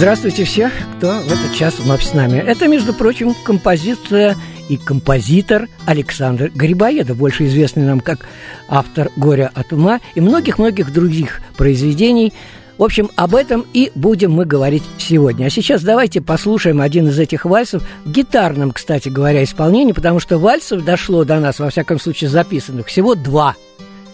Здравствуйте 0.00 0.44
все, 0.44 0.70
кто 0.96 1.08
в 1.20 1.26
этот 1.26 1.54
час 1.54 1.78
вновь 1.78 2.02
с 2.02 2.14
нами. 2.14 2.38
Это, 2.38 2.68
между 2.68 2.94
прочим, 2.94 3.34
композиция 3.44 4.34
и 4.70 4.78
композитор 4.78 5.68
Александр 5.84 6.50
Грибоедов, 6.54 7.18
больше 7.18 7.44
известный 7.44 7.82
нам 7.82 8.00
как 8.00 8.20
автор 8.66 9.10
«Горя 9.16 9.50
от 9.52 9.74
ума» 9.74 10.00
и 10.14 10.22
многих-многих 10.22 10.90
других 10.90 11.42
произведений. 11.58 12.32
В 12.78 12.82
общем, 12.82 13.10
об 13.14 13.34
этом 13.34 13.66
и 13.74 13.92
будем 13.94 14.32
мы 14.32 14.46
говорить 14.46 14.84
сегодня. 14.96 15.44
А 15.44 15.50
сейчас 15.50 15.82
давайте 15.82 16.22
послушаем 16.22 16.80
один 16.80 17.08
из 17.08 17.18
этих 17.18 17.44
вальсов 17.44 17.82
в 18.06 18.10
гитарном, 18.10 18.70
кстати 18.70 19.10
говоря, 19.10 19.44
исполнении, 19.44 19.92
потому 19.92 20.18
что 20.18 20.38
вальсов 20.38 20.82
дошло 20.82 21.24
до 21.24 21.40
нас, 21.40 21.58
во 21.58 21.68
всяком 21.68 22.00
случае, 22.00 22.30
записанных 22.30 22.86
всего 22.86 23.14
два. 23.14 23.54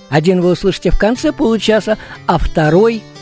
Один 0.08 0.40
вы 0.40 0.50
услышите 0.50 0.90
в 0.90 0.98
конце 0.98 1.30
получаса, 1.30 1.96
а 2.26 2.38
второй– 2.38 3.04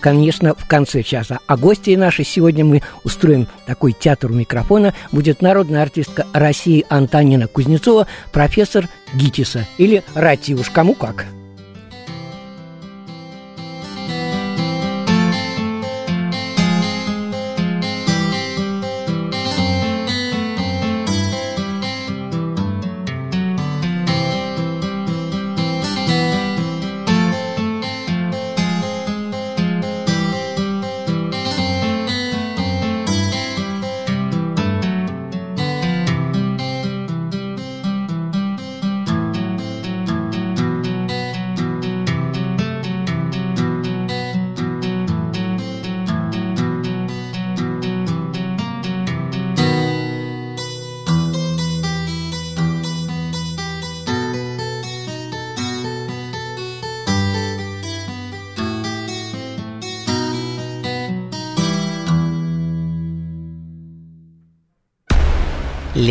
конечно, 0.00 0.54
в 0.54 0.66
конце 0.66 1.02
часа. 1.02 1.38
А 1.46 1.56
гости 1.56 1.94
наши 1.96 2.24
сегодня 2.24 2.64
мы 2.64 2.82
устроим 3.04 3.48
такой 3.66 3.92
театр 3.92 4.30
микрофона. 4.30 4.94
Будет 5.12 5.42
народная 5.42 5.82
артистка 5.82 6.26
России 6.32 6.84
Антонина 6.88 7.46
Кузнецова, 7.46 8.06
профессор 8.32 8.88
ГИТИСа 9.14 9.66
или 9.78 10.02
Рати, 10.14 10.52
уж 10.52 10.70
кому 10.70 10.94
как. 10.94 11.26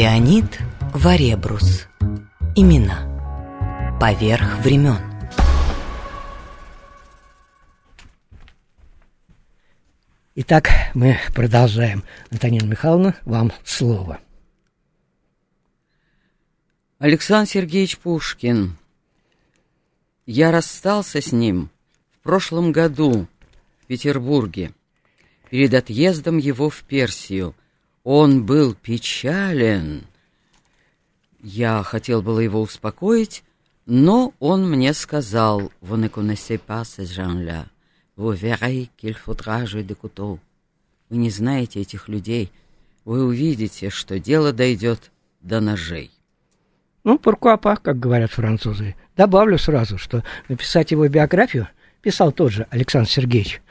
Леонид 0.07 0.59
Варебрус. 0.93 1.85
Имена. 2.55 3.97
Поверх 3.99 4.59
времен. 4.59 5.01
Итак, 10.35 10.69
мы 10.93 11.17
продолжаем. 11.35 12.05
Антонина 12.31 12.63
Михайловна, 12.67 13.17
вам 13.25 13.51
слово. 13.65 14.21
Александр 16.99 17.49
Сергеевич 17.49 17.97
Пушкин. 17.97 18.77
Я 20.25 20.51
расстался 20.51 21.19
с 21.19 21.33
ним 21.33 21.69
в 22.13 22.23
прошлом 22.23 22.71
году 22.71 23.27
в 23.81 23.85
Петербурге, 23.87 24.71
перед 25.49 25.73
отъездом 25.73 26.37
его 26.37 26.69
в 26.69 26.83
Персию. 26.83 27.53
Он 28.09 28.45
был 28.45 28.73
печален. 28.73 30.05
Я 31.43 31.83
хотел 31.83 32.21
было 32.21 32.39
его 32.39 32.61
успокоить, 32.61 33.43
но 33.85 34.33
он 34.39 34.71
мне 34.71 34.93
сказал, 34.93 35.73
«Vous 35.81 35.97
ne 35.97 36.07
connaissez 36.07 36.57
pas 36.57 36.85
ces 36.85 37.11
gens-là. 37.11 37.65
Vous 38.15 38.31
verrez 38.31 38.89
qu'il 38.95 39.13
faudra 39.13 39.65
de 39.65 39.93
couteau». 39.93 40.39
Вы 41.09 41.17
не 41.17 41.29
знаете 41.29 41.81
этих 41.81 42.07
людей. 42.07 42.49
Вы 43.03 43.25
увидите, 43.25 43.89
что 43.89 44.19
дело 44.19 44.53
дойдет 44.53 45.11
до 45.41 45.59
ножей. 45.59 46.09
Ну, 47.03 47.19
пуркуапа, 47.19 47.75
как 47.75 47.99
говорят 47.99 48.31
французы. 48.31 48.95
Добавлю 49.17 49.57
сразу, 49.57 49.97
что 49.97 50.23
написать 50.47 50.91
его 50.91 51.05
биографию 51.09 51.67
писал 52.01 52.31
тот 52.31 52.53
же 52.53 52.67
Александр 52.69 53.09
Сергеевич 53.09 53.61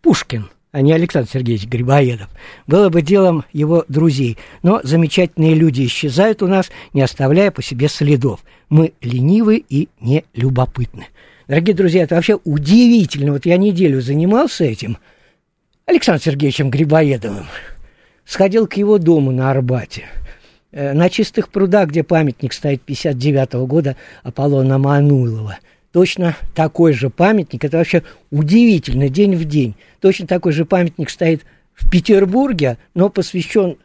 Пушкин, 0.00 0.48
а 0.72 0.80
не 0.80 0.92
Александр 0.92 1.28
Сергеевич 1.30 1.66
Грибоедов. 1.68 2.28
Было 2.66 2.88
бы 2.88 3.02
делом 3.02 3.44
его 3.52 3.84
друзей. 3.88 4.38
Но 4.62 4.80
замечательные 4.82 5.54
люди 5.54 5.84
исчезают 5.86 6.42
у 6.42 6.48
нас, 6.48 6.70
не 6.92 7.02
оставляя 7.02 7.50
по 7.50 7.62
себе 7.62 7.88
следов. 7.88 8.40
Мы 8.68 8.92
ленивы 9.00 9.62
и 9.68 9.88
нелюбопытны. 10.00 11.06
Дорогие 11.46 11.76
друзья, 11.76 12.02
это 12.04 12.14
вообще 12.14 12.38
удивительно. 12.44 13.32
Вот 13.32 13.46
я 13.46 13.56
неделю 13.56 14.00
занимался 14.00 14.64
этим 14.64 14.96
Александром 15.86 16.22
Сергеевичем 16.24 16.70
Грибоедовым. 16.70 17.46
Сходил 18.24 18.66
к 18.66 18.74
его 18.74 18.98
дому 18.98 19.30
на 19.30 19.50
Арбате– 19.50 20.06
Э, 20.72 20.94
на 20.94 21.10
чистых 21.10 21.50
прудах, 21.50 21.90
где 21.90 22.02
памятник 22.02 22.54
стоит 22.54 22.80
59 22.82 23.54
-го 23.54 23.66
года 23.66 23.96
Аполлона 24.22 24.78
Мануилова. 24.78 25.58
Точно 25.92 26.36
такой 26.54 26.94
же 26.94 27.10
памятник, 27.10 27.64
это 27.64 27.76
вообще 27.76 28.02
удивительно, 28.30 29.10
день 29.10 29.36
в 29.36 29.44
день. 29.44 29.74
Точно 30.00 30.26
такой 30.26 30.52
же 30.52 30.64
памятник 30.64 31.10
стоит 31.10 31.42
в 31.74 31.90
Петербурге, 31.90 32.78
но 32.94 33.10
посвящен 33.10 33.76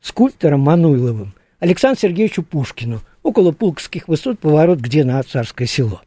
скульпторам 0.00 0.60
Мануиловым, 0.60 1.34
Александру 1.58 2.00
Сергеевичу 2.00 2.44
Пушкину, 2.44 3.02
около 3.24 3.50
Пулковских 3.50 4.06
высот, 4.06 4.38
поворот 4.38 4.78
где 4.78 5.04
на 5.04 5.20
Царское 5.24 5.66
село. 5.66 6.02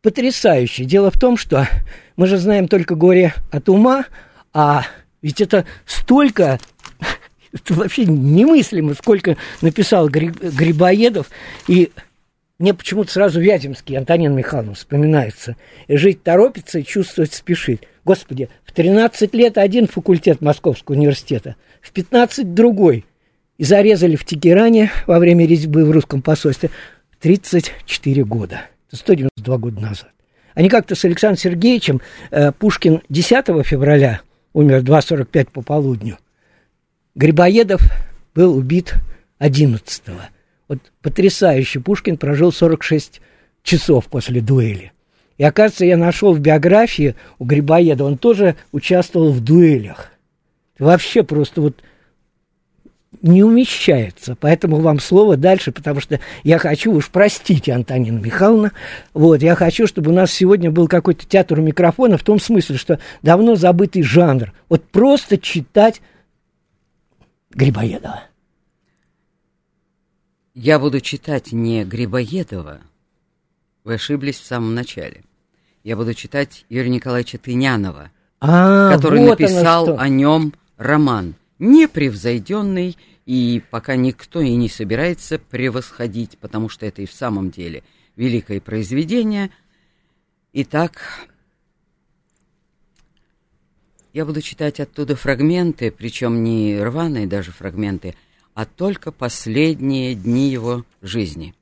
Потрясающе. 0.00 0.84
Дело 0.84 1.10
в 1.10 1.18
том, 1.18 1.36
что 1.36 1.68
мы 2.16 2.26
же 2.26 2.38
знаем 2.38 2.68
только 2.68 2.94
горе 2.94 3.34
от 3.50 3.68
ума, 3.68 4.06
а 4.54 4.84
ведь 5.20 5.42
это 5.42 5.66
столько 5.84 6.58
это 7.52 7.74
вообще 7.74 8.06
немыслимо, 8.06 8.94
сколько 8.94 9.36
написал 9.60 10.08
Грибоедов. 10.08 11.28
И 11.68 11.90
мне 12.60 12.74
почему-то 12.74 13.10
сразу 13.10 13.40
Вяземский, 13.40 13.96
Антонин 13.96 14.34
Михайловна 14.34 14.74
вспоминается. 14.74 15.56
И 15.88 15.96
жить 15.96 16.22
торопится, 16.22 16.78
и 16.78 16.84
чувствовать 16.84 17.34
спешит. 17.34 17.88
Господи, 18.04 18.48
в 18.64 18.72
13 18.72 19.34
лет 19.34 19.58
один 19.58 19.88
факультет 19.88 20.40
Московского 20.40 20.94
университета, 20.94 21.56
в 21.80 21.90
15 21.90 22.54
другой. 22.54 23.04
И 23.58 23.64
зарезали 23.64 24.14
в 24.14 24.24
Тегеране 24.24 24.90
во 25.06 25.18
время 25.18 25.46
резьбы 25.46 25.84
в 25.84 25.90
русском 25.90 26.22
посольстве 26.22 26.70
34 27.20 28.24
года. 28.24 28.62
Это 28.88 28.96
192 28.96 29.58
года 29.58 29.80
назад. 29.80 30.10
Они 30.54 30.68
как-то 30.68 30.94
с 30.94 31.04
Александром 31.04 31.38
Сергеевичем, 31.38 32.00
э, 32.30 32.52
Пушкин 32.52 33.02
10 33.08 33.64
февраля 33.64 34.20
умер 34.52 34.78
2.45 34.78 35.50
по 35.50 35.62
полудню– 35.62 36.18
Грибоедов 37.14 37.82
был 38.34 38.56
убит 38.56 38.94
11-го. 39.40 40.20
Вот 40.70 40.78
потрясающе. 41.02 41.80
Пушкин 41.80 42.16
прожил 42.16 42.52
46 42.52 43.20
часов 43.64 44.06
после 44.06 44.40
дуэли. 44.40 44.92
И, 45.36 45.42
оказывается, 45.42 45.84
я 45.84 45.96
нашел 45.96 46.32
в 46.32 46.38
биографии 46.38 47.16
у 47.40 47.44
Грибоедова, 47.44 48.06
он 48.06 48.16
тоже 48.16 48.54
участвовал 48.70 49.32
в 49.32 49.40
дуэлях. 49.40 50.12
Вообще 50.78 51.24
просто 51.24 51.60
вот 51.60 51.82
не 53.20 53.42
умещается. 53.42 54.36
Поэтому 54.38 54.76
вам 54.76 55.00
слово 55.00 55.36
дальше, 55.36 55.72
потому 55.72 55.98
что 55.98 56.20
я 56.44 56.58
хочу, 56.58 56.92
уж 56.92 57.10
простите, 57.10 57.72
Антонина 57.72 58.20
Михайловна, 58.20 58.70
вот, 59.12 59.42
я 59.42 59.56
хочу, 59.56 59.88
чтобы 59.88 60.12
у 60.12 60.14
нас 60.14 60.30
сегодня 60.30 60.70
был 60.70 60.86
какой-то 60.86 61.26
театр 61.26 61.60
микрофона 61.60 62.16
в 62.16 62.22
том 62.22 62.38
смысле, 62.38 62.76
что 62.76 63.00
давно 63.22 63.56
забытый 63.56 64.04
жанр. 64.04 64.52
Вот 64.68 64.84
просто 64.84 65.36
читать 65.36 66.00
Грибоедова. 67.50 68.29
Я 70.62 70.78
буду 70.78 71.00
читать 71.00 71.52
не 71.52 71.86
Грибоедова, 71.86 72.82
вы 73.82 73.94
ошиблись 73.94 74.38
в 74.38 74.44
самом 74.44 74.74
начале. 74.74 75.24
Я 75.84 75.96
буду 75.96 76.12
читать 76.12 76.66
Юрия 76.68 76.90
Николаевича 76.90 77.38
Тынянова, 77.38 78.10
А, 78.40 78.94
который 78.94 79.20
вот 79.20 79.40
написал 79.40 79.98
о 79.98 80.06
нем 80.10 80.52
роман, 80.76 81.34
непревзойденный, 81.58 82.98
и 83.24 83.62
пока 83.70 83.96
никто 83.96 84.42
и 84.42 84.54
не 84.54 84.68
собирается 84.68 85.38
превосходить, 85.38 86.36
потому 86.36 86.68
что 86.68 86.84
это 86.84 87.00
и 87.00 87.06
в 87.06 87.12
самом 87.14 87.50
деле 87.50 87.82
великое 88.16 88.60
произведение. 88.60 89.48
Итак, 90.52 91.26
я 94.12 94.26
буду 94.26 94.42
читать 94.42 94.78
оттуда 94.78 95.16
фрагменты, 95.16 95.90
причем 95.90 96.44
не 96.44 96.78
рваные 96.82 97.26
даже 97.26 97.50
фрагменты, 97.50 98.10
а 98.10 98.29
только 98.64 99.12
последние 99.12 100.14
дни 100.14 100.50
его 100.50 100.84
жизни. 101.02 101.54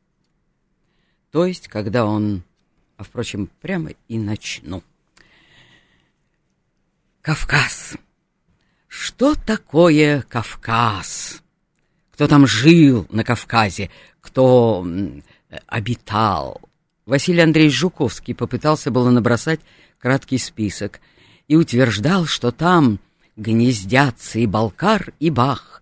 То 1.30 1.46
есть, 1.46 1.68
когда 1.68 2.04
он... 2.04 2.42
А, 2.96 3.04
впрочем, 3.04 3.48
прямо 3.60 3.90
и 4.08 4.18
начну. 4.18 4.82
Кавказ. 7.22 7.96
Что 8.88 9.34
такое 9.34 10.22
Кавказ? 10.22 11.42
Кто 12.12 12.26
там 12.26 12.46
жил 12.46 13.06
на 13.10 13.22
Кавказе? 13.22 13.90
Кто 14.20 14.84
обитал? 15.66 16.60
Василий 17.06 17.42
Андреевич 17.42 17.76
Жуковский 17.76 18.34
попытался 18.34 18.90
было 18.90 19.10
набросать 19.10 19.60
краткий 19.98 20.38
список 20.38 21.00
и 21.46 21.56
утверждал, 21.56 22.26
что 22.26 22.50
там 22.50 22.98
гнездятся 23.36 24.40
и 24.40 24.46
Балкар, 24.46 25.12
и 25.20 25.30
Бах, 25.30 25.77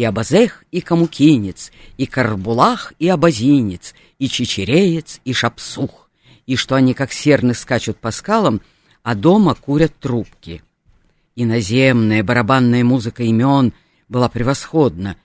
и 0.00 0.04
Абазех, 0.04 0.64
и 0.70 0.80
Камукинец, 0.80 1.70
и 1.98 2.06
Карбулах, 2.06 2.94
и 2.98 3.06
Абазинец, 3.08 3.94
и 4.18 4.30
Чечереец, 4.30 5.20
и 5.26 5.34
Шапсух, 5.34 6.08
и 6.46 6.56
что 6.56 6.74
они 6.74 6.94
как 6.94 7.12
серны 7.12 7.52
скачут 7.52 7.98
по 7.98 8.10
скалам, 8.10 8.62
а 9.02 9.14
дома 9.14 9.54
курят 9.54 9.94
трубки. 10.00 10.62
Иноземная 11.36 12.24
барабанная 12.24 12.82
музыка 12.82 13.24
имен 13.24 13.74
была 14.08 14.30
превосходна, 14.30 15.16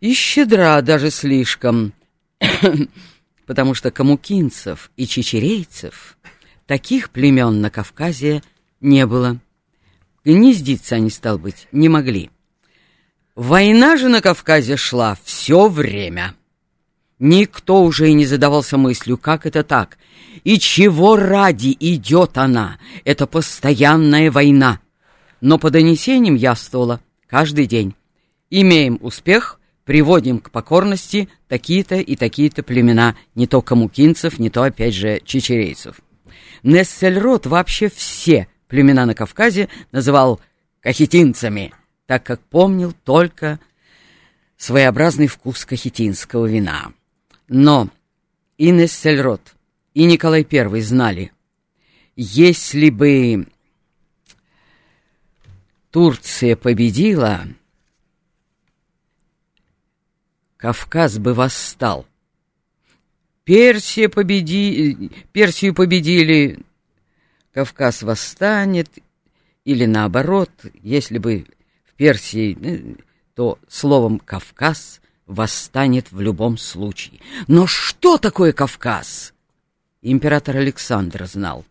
и 0.00 0.12
щедра 0.12 0.82
даже 0.82 1.10
слишком, 1.10 1.94
потому 3.46 3.72
что 3.72 3.90
камукинцев 3.90 4.90
и 4.98 5.06
чечерейцев 5.06 6.18
таких 6.66 7.08
племен 7.08 7.62
на 7.62 7.70
Кавказе 7.70 8.42
не 8.82 9.06
было. 9.06 9.40
Гнездиться 10.26 10.96
они, 10.96 11.08
стал 11.08 11.38
быть, 11.38 11.68
не 11.72 11.88
могли. 11.88 12.30
Война 13.38 13.96
же 13.96 14.08
на 14.08 14.20
Кавказе 14.20 14.76
шла 14.76 15.16
все 15.22 15.68
время. 15.68 16.34
Никто 17.20 17.84
уже 17.84 18.10
и 18.10 18.12
не 18.12 18.26
задавался 18.26 18.76
мыслью, 18.76 19.16
как 19.16 19.46
это 19.46 19.62
так, 19.62 19.96
и 20.42 20.58
чего 20.58 21.14
ради 21.14 21.76
идет 21.78 22.36
она, 22.36 22.80
это 23.04 23.28
постоянная 23.28 24.32
война. 24.32 24.80
Но 25.40 25.56
по 25.56 25.70
донесениям 25.70 26.34
яствовало 26.34 27.00
каждый 27.28 27.66
день. 27.66 27.94
Имеем 28.50 28.98
успех, 29.02 29.60
приводим 29.84 30.40
к 30.40 30.50
покорности 30.50 31.28
такие-то 31.46 31.94
и 31.94 32.16
такие-то 32.16 32.64
племена, 32.64 33.14
не 33.36 33.46
то 33.46 33.62
камукинцев, 33.62 34.40
не 34.40 34.50
то, 34.50 34.64
опять 34.64 34.94
же, 34.94 35.20
чечерейцев. 35.24 36.00
Нессельрод 36.64 37.46
вообще 37.46 37.88
все 37.88 38.48
племена 38.66 39.06
на 39.06 39.14
Кавказе 39.14 39.68
называл 39.92 40.40
кахетинцами, 40.80 41.72
так 42.08 42.24
как 42.24 42.40
помнил 42.40 42.94
только 43.04 43.60
своеобразный 44.56 45.26
вкус 45.26 45.66
кахетинского 45.66 46.46
вина. 46.46 46.94
Но 47.48 47.90
и 48.56 48.70
Нессельрод, 48.70 49.42
и 49.92 50.04
Николай 50.04 50.46
I 50.50 50.80
знали, 50.80 51.32
если 52.16 52.88
бы 52.88 53.46
Турция 55.90 56.56
победила, 56.56 57.46
Кавказ 60.56 61.18
бы 61.18 61.34
восстал. 61.34 62.06
Персия 63.44 64.08
победи... 64.08 65.10
Персию 65.32 65.74
победили, 65.74 66.58
Кавказ 67.52 68.02
восстанет, 68.02 68.88
или 69.66 69.84
наоборот, 69.84 70.50
если 70.82 71.18
бы 71.18 71.44
Персии, 71.98 72.56
э, 72.62 72.94
то 73.34 73.58
словом 73.68 74.20
«Кавказ» 74.20 75.00
восстанет 75.26 76.10
в 76.12 76.20
любом 76.20 76.56
случае. 76.56 77.20
Но 77.48 77.66
что 77.66 78.16
такое 78.18 78.52
Кавказ? 78.52 79.34
Император 80.00 80.56
Александр 80.56 81.26
знал. 81.26 81.66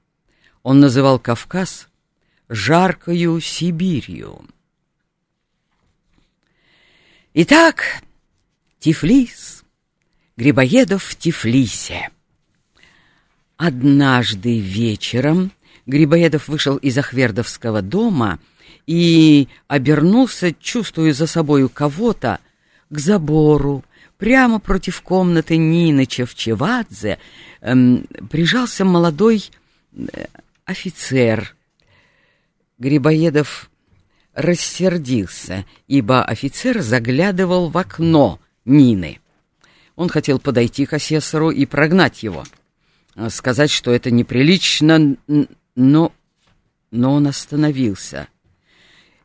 Он 0.64 0.82
называл 0.82 1.18
Кавказ 1.18 1.88
жаркою 2.50 3.40
Сибирью. 3.40 4.46
Итак, 7.34 8.04
Тифлис, 8.80 9.64
Грибоедов 10.36 11.04
в 11.04 11.16
Тифлисе. 11.16 12.10
Однажды 13.56 14.60
вечером 14.60 15.52
Грибоедов 15.88 16.50
вышел 16.50 16.76
из 16.76 16.98
Ахвердовского 16.98 17.82
дома 17.82 18.40
и 18.86 19.48
обернулся, 19.68 20.54
чувствуя 20.54 21.14
за 21.14 21.28
собою 21.28 21.70
кого-то, 21.70 22.40
к 22.90 23.00
забору. 23.00 23.84
Прямо 24.18 24.60
против 24.60 25.02
комнаты 25.02 25.58
Нины 25.58 26.06
Чевчевадзе 26.06 27.20
эм, 27.62 28.06
прижался 28.30 28.84
молодой 28.84 29.50
э, 29.94 30.26
офицер. 30.66 31.56
Грибоедов 32.78 33.70
рассердился, 34.34 35.66
ибо 35.88 36.24
офицер 36.24 36.82
заглядывал 36.82 37.70
в 37.70 37.78
окно 37.78 38.40
Нины. 38.66 39.20
Он 39.96 40.10
хотел 40.10 40.40
подойти 40.40 40.86
к 40.86 40.94
асессору 40.94 41.50
и 41.50 41.66
прогнать 41.66 42.24
его, 42.24 42.44
э, 43.16 43.30
сказать, 43.30 43.72
что 43.72 43.92
это 43.92 44.12
неприлично, 44.12 45.16
но, 45.78 46.12
но 46.90 47.14
он 47.14 47.28
остановился. 47.28 48.28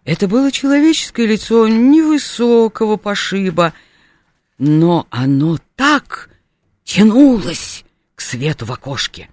Это 0.04 0.28
было 0.28 0.52
человеческое 0.52 1.26
лицо 1.26 1.66
невысокого 1.66 2.96
пошиба, 2.96 3.72
но 4.58 5.06
оно 5.10 5.58
так 5.76 6.28
тянулось 6.84 7.84
к 8.14 8.20
свету 8.20 8.66
в 8.66 8.72
окошке, 8.72 9.31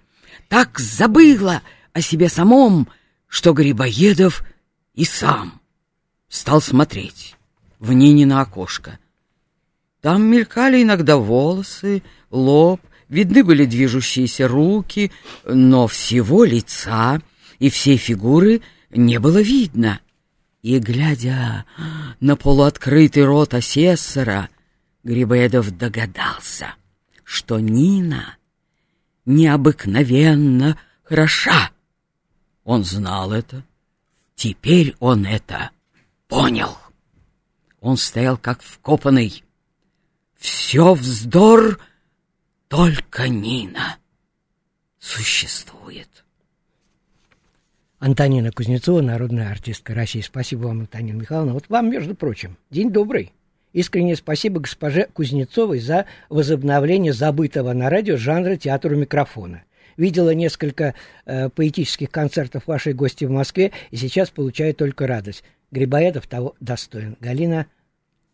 так 0.48 0.78
забыло 0.78 1.62
о 1.92 2.00
себе 2.00 2.28
самом, 2.30 2.88
что 3.26 3.52
Грибоедов 3.52 4.42
и 4.94 5.04
сам 5.04 5.60
стал 6.28 6.62
смотреть 6.62 7.36
в 7.78 7.92
Нинино 7.92 8.40
окошко. 8.40 8.98
Там 10.00 10.22
мелькали 10.22 10.82
иногда 10.82 11.18
волосы, 11.18 12.02
лоб, 12.30 12.80
видны 13.10 13.44
были 13.44 13.66
движущиеся 13.66 14.48
руки, 14.48 15.12
но 15.44 15.86
всего 15.86 16.44
лица 16.44 17.20
и 17.58 17.68
всей 17.68 17.98
фигуры 17.98 18.62
не 18.90 19.18
было 19.18 19.42
видно. 19.42 20.00
И, 20.62 20.78
глядя 20.78 21.64
на 22.20 22.36
полуоткрытый 22.36 23.24
рот 23.24 23.54
асессора, 23.54 24.48
Грибоедов 25.02 25.76
догадался, 25.76 26.74
что 27.24 27.58
Нина 27.58 28.36
необыкновенно 29.24 30.78
хороша. 31.02 31.70
Он 32.64 32.84
знал 32.84 33.32
это. 33.32 33.64
Теперь 34.34 34.94
он 35.00 35.24
это 35.24 35.70
понял. 36.28 36.76
Он 37.80 37.96
стоял 37.96 38.36
как 38.36 38.62
вкопанный. 38.62 39.42
Все 40.36 40.94
вздор, 40.94 41.78
только 42.70 43.28
Нина 43.28 43.98
существует. 45.00 46.08
Антонина 47.98 48.52
Кузнецова, 48.52 49.02
народная 49.02 49.50
артистка 49.50 49.92
России. 49.92 50.20
Спасибо 50.20 50.68
вам, 50.68 50.80
Антонина 50.82 51.20
Михайловна. 51.20 51.52
Вот 51.52 51.64
вам, 51.68 51.90
между 51.90 52.14
прочим, 52.14 52.56
день 52.70 52.92
добрый. 52.92 53.32
Искреннее 53.72 54.14
спасибо 54.14 54.60
госпоже 54.60 55.08
Кузнецовой 55.12 55.80
за 55.80 56.06
возобновление 56.28 57.12
забытого 57.12 57.72
на 57.72 57.90
радио 57.90 58.16
жанра 58.16 58.56
театра 58.56 58.94
у 58.94 58.98
микрофона. 58.98 59.64
Видела 59.96 60.30
несколько 60.30 60.94
э, 61.26 61.48
поэтических 61.48 62.10
концертов 62.10 62.68
вашей 62.68 62.94
гости 62.94 63.24
в 63.24 63.30
Москве 63.30 63.72
и 63.90 63.96
сейчас 63.96 64.30
получаю 64.30 64.74
только 64.74 65.08
радость. 65.08 65.42
Грибоедов 65.72 66.28
того 66.28 66.54
достоин. 66.60 67.16
Галина 67.20 67.66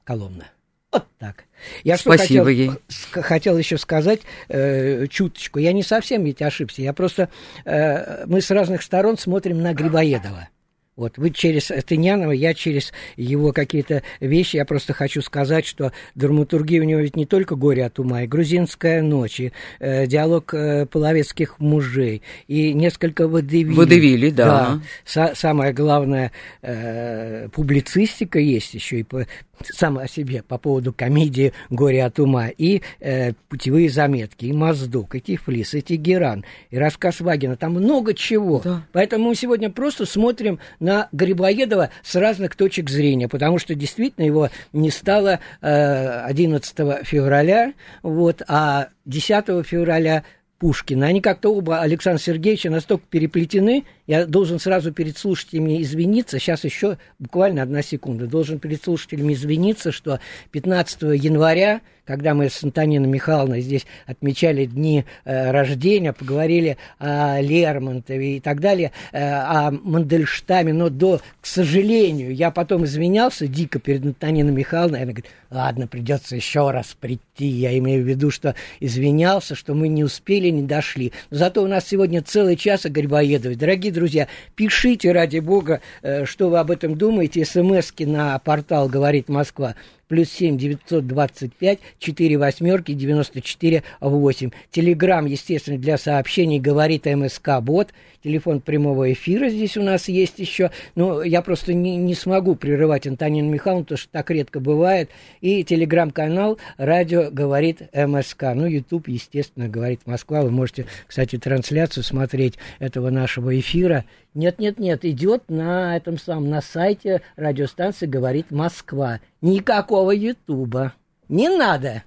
Коломна. 0.05 0.47
Вот 0.96 1.06
так. 1.18 1.44
Я 1.84 1.96
что 1.96 2.12
Спасибо 2.14 2.44
хотел, 2.44 2.48
ей. 2.48 2.70
хотел 3.12 3.58
еще 3.58 3.78
сказать 3.78 4.20
э, 4.48 5.06
чуточку. 5.08 5.58
Я 5.58 5.72
не 5.72 5.82
совсем 5.82 6.24
ведь 6.24 6.42
ошибся. 6.42 6.82
Я 6.82 6.92
просто... 6.92 7.28
э, 7.64 8.24
мы 8.26 8.40
с 8.40 8.50
разных 8.50 8.82
сторон 8.82 9.18
смотрим 9.18 9.62
на 9.62 9.72
Грибоедова. 9.72 10.48
Вот 10.96 11.18
вы 11.18 11.28
через 11.28 11.66
Тынянова, 11.66 12.30
я 12.30 12.54
через 12.54 12.90
его 13.16 13.52
какие-то 13.52 14.02
вещи. 14.18 14.56
Я 14.56 14.64
просто 14.64 14.94
хочу 14.94 15.20
сказать, 15.20 15.66
что 15.66 15.92
драматургия 16.14 16.80
у 16.80 16.84
него 16.84 17.00
ведь 17.00 17.16
не 17.16 17.26
только 17.26 17.54
«Горе 17.54 17.84
от 17.84 17.98
ума», 17.98 18.22
и 18.22 18.26
«Грузинская 18.26 19.02
ночь», 19.02 19.40
и 19.40 19.52
э, 19.78 20.06
диалог 20.06 20.54
э, 20.54 20.86
половецких 20.86 21.60
мужей, 21.60 22.22
и 22.48 22.72
несколько 22.72 23.28
водевилей. 23.28 23.76
Водевили, 23.76 24.30
да. 24.30 24.80
да. 25.14 25.34
самое 25.34 25.74
главное, 25.74 26.32
э, 26.62 27.50
публицистика 27.50 28.38
есть 28.38 28.72
еще 28.72 29.00
и 29.00 29.02
по, 29.02 29.26
сам 29.64 29.98
о 29.98 30.08
себе 30.08 30.42
по 30.42 30.58
поводу 30.58 30.94
комедии 30.94 31.52
«Горе 31.68 32.04
от 32.04 32.18
ума», 32.18 32.48
и 32.48 32.80
э, 33.00 33.32
путевые 33.50 33.90
заметки, 33.90 34.46
и 34.46 34.52
Моздок, 34.54 35.14
и 35.14 35.20
Тифлис, 35.20 35.74
и 35.74 35.82
Тегеран, 35.82 36.44
и 36.70 36.78
рассказ 36.78 37.20
Вагина. 37.20 37.56
Там 37.56 37.72
много 37.72 38.14
чего. 38.14 38.60
Да. 38.64 38.86
Поэтому 38.92 39.28
мы 39.28 39.34
сегодня 39.34 39.70
просто 39.70 40.06
смотрим 40.06 40.58
на 40.87 41.09
Грибоедова 41.11 41.90
с 42.05 42.14
разных 42.14 42.55
точек 42.55 42.88
зрения, 42.90 43.28
потому 43.28 43.59
что 43.59 43.75
действительно 43.75 44.25
его 44.25 44.50
не 44.73 44.90
стало 44.90 45.40
э, 45.61 46.21
11 46.21 47.05
февраля, 47.05 47.75
вот, 48.05 48.43
а 48.47 48.88
10 49.05 49.66
февраля 49.66 50.23
Пушкина. 50.59 51.07
Они 51.07 51.21
как-то 51.21 51.52
оба, 51.52 51.81
Александр 51.81 52.23
Сергеевича, 52.23 52.71
настолько 52.71 53.05
переплетены, 53.11 53.85
я 54.06 54.26
должен 54.26 54.58
сразу 54.58 54.92
перед 54.92 55.18
слушателями 55.18 55.82
извиниться, 55.82 56.38
сейчас 56.38 56.64
еще 56.64 56.98
буквально 57.18 57.62
одна 57.62 57.82
секунда, 57.82 58.26
должен 58.26 58.58
перед 58.58 58.82
слушателями 58.82 59.34
извиниться, 59.34 59.92
что 59.92 60.20
15 60.52 61.02
января 61.22 61.80
когда 62.06 62.34
мы 62.34 62.48
с 62.48 62.62
Антониной 62.62 63.08
Михайловной 63.08 63.60
здесь 63.60 63.84
отмечали 64.06 64.64
дни 64.64 65.04
э, 65.25 65.50
рождения, 65.50 66.12
поговорили 66.12 66.78
о 66.98 67.40
Лермонтове 67.40 68.36
и 68.36 68.40
так 68.40 68.60
далее, 68.60 68.92
э, 69.12 69.18
о 69.22 69.72
Мандельштаме, 69.72 70.72
но 70.72 70.88
до, 70.88 71.20
к 71.40 71.46
сожалению, 71.46 72.34
я 72.34 72.50
потом 72.50 72.84
извинялся 72.84 73.48
дико 73.48 73.80
перед 73.80 74.06
Антониной 74.06 74.52
Михайловной, 74.52 75.00
она 75.00 75.12
говорит, 75.12 75.30
ладно, 75.50 75.88
придется 75.88 76.36
еще 76.36 76.70
раз 76.70 76.96
прийти, 76.98 77.46
я 77.46 77.76
имею 77.78 78.04
в 78.04 78.06
виду, 78.06 78.30
что 78.30 78.54
извинялся, 78.78 79.54
что 79.56 79.75
мы 79.75 79.88
не 79.88 80.04
успели, 80.04 80.48
не 80.48 80.62
дошли. 80.62 81.12
Но 81.30 81.38
зато 81.38 81.62
у 81.62 81.66
нас 81.66 81.86
сегодня 81.88 82.22
целый 82.22 82.56
час 82.56 82.86
о 82.86 82.88
Грибоедовой. 82.88 83.56
Дорогие 83.56 83.92
друзья, 83.96 84.28
пишите, 84.54 85.10
ради 85.12 85.40
бога, 85.40 85.80
э, 86.02 86.24
что 86.24 86.48
вы 86.48 86.58
об 86.58 86.70
этом 86.70 86.96
думаете, 86.96 87.44
смски 87.44 88.06
на 88.06 88.38
портал 88.38 88.88
«Говорит 88.88 89.28
Москва» 89.28 89.74
плюс 90.08 90.28
семь 90.28 90.58
девятьсот 90.58 91.06
двадцать 91.06 91.54
пять 91.54 91.78
четыре 91.98 92.38
восьмерки 92.38 92.92
девяносто 92.92 93.40
четыре 93.40 93.82
восемь. 94.00 94.50
Телеграмм, 94.70 95.26
естественно, 95.26 95.78
для 95.78 95.98
сообщений 95.98 96.58
говорит 96.58 97.06
МСК 97.06 97.60
Бот. 97.60 97.88
Телефон 98.22 98.60
прямого 98.60 99.12
эфира 99.12 99.48
здесь 99.48 99.76
у 99.76 99.82
нас 99.82 100.08
есть 100.08 100.40
еще. 100.40 100.72
Но 100.96 101.22
я 101.22 101.42
просто 101.42 101.75
не, 101.75 101.96
не 101.96 102.14
смогу 102.14 102.56
прерывать 102.56 103.06
Антонину 103.06 103.50
Михайловну, 103.50 103.84
потому 103.84 103.98
что 103.98 104.08
так 104.10 104.30
редко 104.30 104.58
бывает. 104.58 105.10
И 105.40 105.62
телеграм-канал 105.62 106.58
«Радио 106.76 107.30
говорит 107.30 107.82
МСК». 107.94 108.46
Ну, 108.54 108.66
YouTube, 108.66 109.06
естественно, 109.06 109.68
говорит 109.68 110.00
Москва. 110.06 110.42
Вы 110.42 110.50
можете, 110.50 110.86
кстати, 111.06 111.38
трансляцию 111.38 112.02
смотреть 112.02 112.54
этого 112.80 113.10
нашего 113.10 113.56
эфира. 113.56 114.04
Нет, 114.34 114.58
нет, 114.58 114.78
нет, 114.78 115.04
идет 115.04 115.44
на 115.48 115.96
этом 115.96 116.18
самом, 116.18 116.50
на 116.50 116.60
сайте 116.60 117.22
радиостанции 117.36 118.06
«Говорит 118.06 118.50
Москва». 118.50 119.20
Никакого 119.46 120.10
Ютуба. 120.10 120.92
Не 121.28 121.48
надо. 121.48 122.02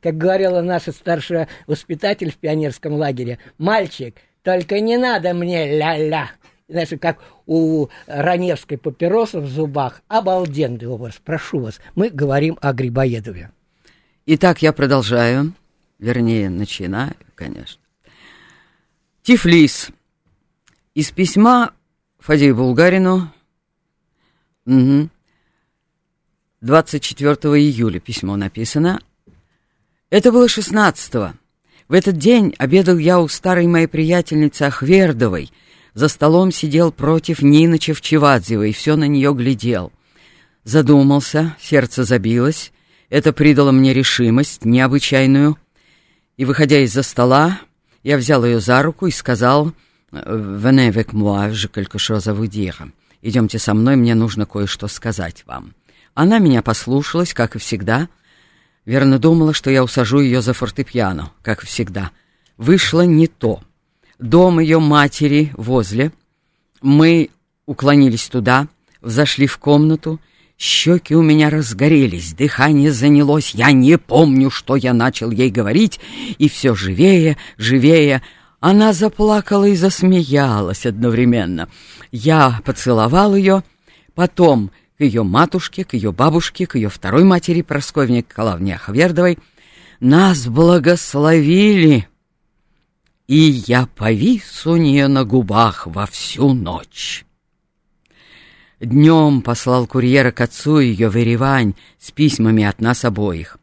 Как 0.00 0.16
говорила 0.16 0.60
наша 0.60 0.92
старшая 0.92 1.48
воспитатель 1.66 2.30
в 2.30 2.36
пионерском 2.36 2.92
лагере. 2.92 3.40
Мальчик, 3.58 4.14
только 4.44 4.78
не 4.78 4.96
надо 4.96 5.34
мне 5.34 5.76
ля-ля. 5.76 6.30
Знаешь, 6.68 6.90
как 7.00 7.18
у 7.46 7.88
Раневской 8.06 8.78
папироса 8.78 9.40
в 9.40 9.48
зубах. 9.48 10.02
Обалденный 10.06 10.86
образ. 10.86 11.20
Прошу 11.24 11.58
вас, 11.58 11.80
мы 11.96 12.10
говорим 12.10 12.58
о 12.60 12.72
Грибоедове. 12.72 13.50
Итак, 14.26 14.62
я 14.62 14.72
продолжаю. 14.72 15.52
Вернее, 15.98 16.48
начинаю, 16.48 17.16
конечно. 17.34 17.82
Тифлис. 19.22 19.90
Из 20.94 21.10
письма 21.10 21.72
Фадею 22.20 22.54
Булгарину. 22.54 23.32
Угу. 24.64 25.08
24 26.64 27.60
июля 27.60 28.00
письмо 28.00 28.36
написано. 28.36 28.98
Это 30.08 30.32
было 30.32 30.46
16-го. 30.46 31.34
В 31.88 31.92
этот 31.92 32.16
день 32.16 32.54
обедал 32.56 32.96
я 32.96 33.20
у 33.20 33.28
старой 33.28 33.66
моей 33.66 33.86
приятельницы 33.86 34.62
Ахвердовой. 34.62 35.52
За 35.92 36.08
столом 36.08 36.52
сидел 36.52 36.90
против 36.90 37.42
Нины 37.42 37.78
Чевчевадзевой 37.78 38.70
и 38.70 38.72
все 38.72 38.96
на 38.96 39.06
нее 39.06 39.34
глядел. 39.34 39.92
Задумался, 40.64 41.54
сердце 41.60 42.04
забилось. 42.04 42.72
Это 43.10 43.34
придало 43.34 43.70
мне 43.70 43.92
решимость 43.92 44.64
необычайную. 44.64 45.58
И, 46.38 46.46
выходя 46.46 46.80
из-за 46.80 47.02
стола, 47.02 47.60
я 48.02 48.16
взял 48.16 48.42
ее 48.42 48.60
за 48.60 48.82
руку 48.82 49.06
и 49.06 49.10
сказал 49.10 49.74
«Venez 50.10 50.88
avec 50.88 51.12
moi, 51.12 51.50
je 51.50 51.68
quelque 51.68 51.98
chose 51.98 52.26
à 52.26 52.32
vous 52.32 52.48
dire». 52.48 52.90
«Идемте 53.20 53.58
со 53.58 53.74
мной, 53.74 53.96
мне 53.96 54.14
нужно 54.14 54.46
кое-что 54.46 54.88
сказать 54.88 55.44
вам». 55.46 55.74
Она 56.14 56.38
меня 56.38 56.62
послушалась, 56.62 57.34
как 57.34 57.56
и 57.56 57.58
всегда. 57.58 58.08
Верно 58.84 59.18
думала, 59.18 59.52
что 59.52 59.70
я 59.70 59.82
усажу 59.82 60.20
ее 60.20 60.42
за 60.42 60.52
фортепиано, 60.52 61.32
как 61.42 61.62
всегда. 61.62 62.12
Вышло 62.56 63.02
не 63.02 63.26
то. 63.26 63.60
Дом 64.18 64.60
ее 64.60 64.78
матери 64.78 65.52
возле. 65.56 66.12
Мы 66.80 67.30
уклонились 67.66 68.28
туда, 68.28 68.68
взошли 69.00 69.46
в 69.46 69.58
комнату. 69.58 70.20
Щеки 70.56 71.16
у 71.16 71.22
меня 71.22 71.50
разгорелись, 71.50 72.32
дыхание 72.32 72.92
занялось. 72.92 73.50
Я 73.54 73.72
не 73.72 73.98
помню, 73.98 74.50
что 74.50 74.76
я 74.76 74.94
начал 74.94 75.32
ей 75.32 75.50
говорить, 75.50 75.98
и 76.38 76.48
все 76.48 76.76
живее, 76.76 77.36
живее. 77.56 78.22
Она 78.60 78.92
заплакала 78.92 79.64
и 79.64 79.74
засмеялась 79.74 80.86
одновременно. 80.86 81.68
Я 82.12 82.60
поцеловал 82.64 83.34
ее, 83.34 83.64
потом 84.14 84.70
ее 85.04 85.22
матушке, 85.22 85.84
к 85.84 85.94
ее 85.94 86.12
бабушке, 86.12 86.66
к 86.66 86.74
ее 86.74 86.88
второй 86.88 87.24
матери 87.24 87.62
Просковье 87.62 88.18
Николаевне 88.18 88.74
Ахвердовой. 88.74 89.38
Нас 90.00 90.46
благословили, 90.46 92.08
и 93.26 93.36
я 93.66 93.86
повис 93.86 94.66
у 94.66 94.76
нее 94.76 95.08
на 95.08 95.24
губах 95.24 95.86
во 95.86 96.06
всю 96.06 96.52
ночь. 96.52 97.24
Днем 98.80 99.40
послал 99.40 99.86
курьера 99.86 100.30
к 100.30 100.40
отцу 100.40 100.80
ее 100.80 101.08
в 101.08 101.16
Еревань 101.16 101.74
с 101.98 102.10
письмами 102.10 102.64
от 102.64 102.80
нас 102.80 103.04
обоих. 103.04 103.58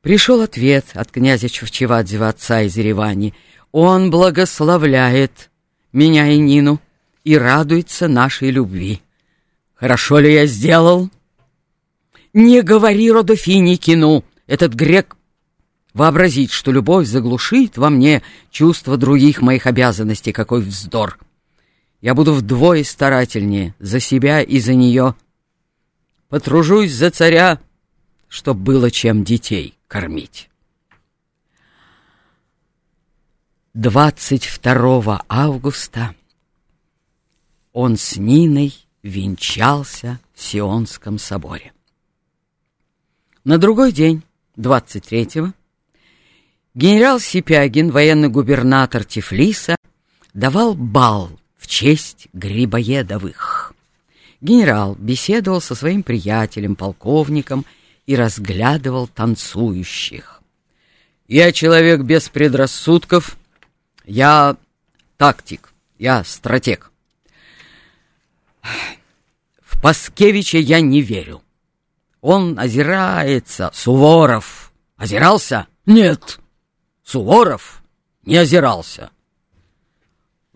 Пришел 0.00 0.42
ответ 0.42 0.86
от 0.94 1.10
князя 1.10 1.48
Чевчевадзева 1.48 2.28
отца 2.28 2.62
из 2.62 2.76
Еревани. 2.76 3.34
Он 3.72 4.10
благословляет 4.10 5.50
меня 5.92 6.28
и 6.28 6.38
Нину 6.38 6.80
и 7.24 7.36
радуется 7.36 8.06
нашей 8.06 8.50
любви. 8.50 9.02
Хорошо 9.78 10.18
ли 10.18 10.34
я 10.34 10.46
сделал? 10.46 11.08
Не 12.32 12.62
говори 12.62 13.12
Родофиникину, 13.12 14.24
этот 14.46 14.74
грек 14.74 15.16
вообразить, 15.94 16.50
что 16.50 16.72
любовь 16.72 17.06
заглушит 17.06 17.78
во 17.78 17.88
мне 17.88 18.22
чувство 18.50 18.96
других 18.96 19.40
моих 19.40 19.66
обязанностей, 19.66 20.32
какой 20.32 20.62
вздор. 20.62 21.18
Я 22.00 22.14
буду 22.14 22.32
вдвое 22.32 22.82
старательнее 22.82 23.74
за 23.78 24.00
себя 24.00 24.42
и 24.42 24.58
за 24.58 24.74
нее. 24.74 25.14
Потружусь 26.28 26.92
за 26.92 27.10
царя, 27.10 27.60
чтоб 28.26 28.56
было 28.56 28.90
чем 28.90 29.22
детей 29.22 29.78
кормить. 29.86 30.50
22 33.74 35.24
августа 35.28 36.14
он 37.72 37.96
с 37.96 38.16
Ниной 38.16 38.87
венчался 39.08 40.20
в 40.34 40.42
Сионском 40.42 41.18
соборе. 41.18 41.72
На 43.44 43.58
другой 43.58 43.92
день, 43.92 44.22
23-го, 44.56 45.52
генерал 46.74 47.18
Сипягин, 47.18 47.90
военный 47.90 48.28
губернатор 48.28 49.04
Тифлиса, 49.04 49.76
давал 50.34 50.74
бал 50.74 51.30
в 51.56 51.66
честь 51.66 52.28
Грибоедовых. 52.32 53.72
Генерал 54.40 54.94
беседовал 54.96 55.60
со 55.60 55.74
своим 55.74 56.02
приятелем, 56.02 56.76
полковником, 56.76 57.64
и 58.06 58.16
разглядывал 58.16 59.06
танцующих. 59.06 60.42
«Я 61.26 61.52
человек 61.52 62.00
без 62.00 62.30
предрассудков, 62.30 63.36
я 64.06 64.56
тактик, 65.18 65.74
я 65.98 66.24
стратег. 66.24 66.90
В 69.78 69.80
Паскевича 69.80 70.58
я 70.58 70.80
не 70.80 71.02
верю. 71.02 71.40
Он 72.20 72.58
озирается. 72.58 73.70
Суворов 73.72 74.72
озирался? 74.96 75.68
Нет. 75.86 76.40
Суворов 77.04 77.80
не 78.24 78.36
озирался. 78.36 79.10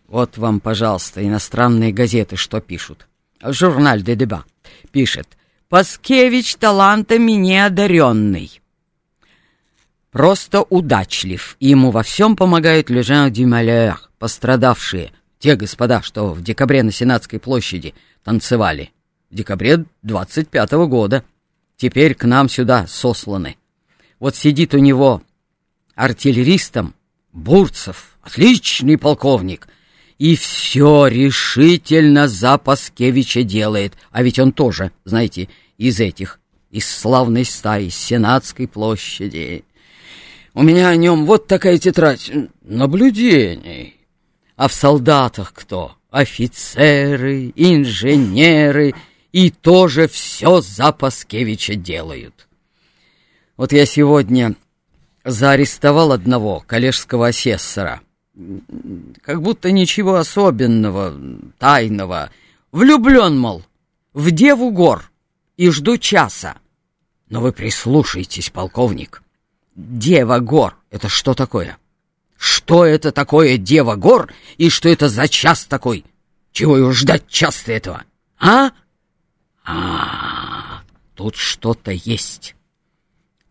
Вот 0.09 0.39
вам, 0.39 0.59
пожалуйста, 0.59 1.25
иностранные 1.25 1.93
газеты 1.93 2.35
что 2.35 2.61
пишут. 2.61 3.07
журналь 3.41 4.03
«Де 4.03 4.17
Деба», 4.17 4.45
пишет 4.91 5.29
«Паскевич 5.69 6.57
талантами 6.57 7.33
неодаренный» 7.33 8.61
просто 10.11 10.63
удачлив, 10.63 11.57
ему 11.61 11.93
во 11.93 12.03
всем 12.03 12.35
помогают 12.37 12.91
Лежан 12.91 13.33
Дюмалер, 13.33 14.01
пострадавшие, 14.19 15.13
те 15.39 15.55
господа, 15.55 16.03
что 16.03 16.33
в 16.33 16.43
декабре 16.43 16.83
на 16.83 16.93
Сенатской 16.93 17.39
площади 17.39 17.95
танцевали. 18.25 18.93
В 19.33 19.35
декабре 19.35 19.87
25-го 20.05 20.87
года. 20.87 21.25
Теперь 21.79 22.15
к 22.15 22.25
нам 22.25 22.51
сюда 22.51 22.87
сосланы. 22.87 23.57
Вот 24.21 24.37
сидит 24.37 24.75
у 24.75 24.79
него 24.79 25.23
артиллеристом 25.95 26.95
Бурцев, 27.33 28.19
отличный 28.21 28.99
полковник, 28.99 29.69
и 30.19 30.37
все 30.37 31.07
решительно 31.07 32.29
за 32.29 32.59
Паскевича 32.59 33.43
делает. 33.43 33.95
А 34.11 34.23
ведь 34.23 34.39
он 34.39 34.53
тоже, 34.53 34.93
знаете, 35.07 35.49
из 35.79 35.99
этих, 35.99 36.39
из 36.71 36.87
славной 36.87 37.47
стаи, 37.47 37.89
с 37.89 37.97
Сенатской 37.97 38.69
площади. 38.69 39.65
У 40.53 40.63
меня 40.63 40.91
о 40.91 40.97
нем 40.97 41.25
вот 41.25 41.47
такая 41.47 41.79
тетрадь 41.79 42.31
наблюдений. 42.61 43.97
А 44.57 44.69
в 44.69 44.75
солдатах 44.75 45.55
кто? 45.55 45.97
Офицеры, 46.11 47.51
инженеры 47.57 48.93
и 49.33 49.51
тоже 49.51 50.09
все 50.09 50.61
за 50.61 50.93
Паскевича 50.93 51.75
делают. 51.75 52.47
Вот 53.57 53.73
я 53.73 53.87
сегодня 53.87 54.55
заарестовал 55.25 56.13
одного 56.13 56.61
коллежского 56.61 57.29
асессора. 57.29 58.01
Как 59.23 59.43
будто 59.43 59.73
ничего 59.73 60.17
особенного, 60.17 61.15
тайного. 61.59 62.31
Влюблен, 62.71 63.39
мол, 63.39 63.63
в 64.15 64.31
деву 64.31 64.71
гор 64.71 65.11
и 65.57 65.71
жду 65.71 65.99
часа. 65.99 66.57
Но 67.29 67.41
вы 67.41 67.53
прислушайтесь, 67.53 68.51
полковник. 68.51 69.23
Дева 69.75 70.39
гор— 70.39 70.77
это 70.91 71.09
что 71.09 71.35
такое? 71.35 71.79
Что 72.37 72.85
это 72.85 73.13
такое 73.13 73.57
Дева 73.57 73.95
гор 73.95 74.33
и 74.59 74.69
что 74.69 74.89
это 74.89 75.09
за 75.09 75.29
час 75.29 75.65
такой? 75.65 76.05
Чего 76.53 76.77
его 76.77 76.93
ждать 76.93 77.27
часто 77.29 77.73
этого? 77.73 78.05
А? 78.39 78.73
А, 79.65 80.83
тут 81.15 81.37
что-то 81.37 81.91
есть. 81.93 82.55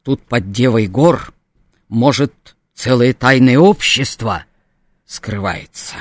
Тут 0.03 0.21
под 0.23 0.51
Девой 0.51 0.87
гор, 0.87 1.33
может, 1.89 2.55
целое 2.73 3.13
тайное 3.13 3.59
общество 3.59 4.45
скрывается. 5.05 5.95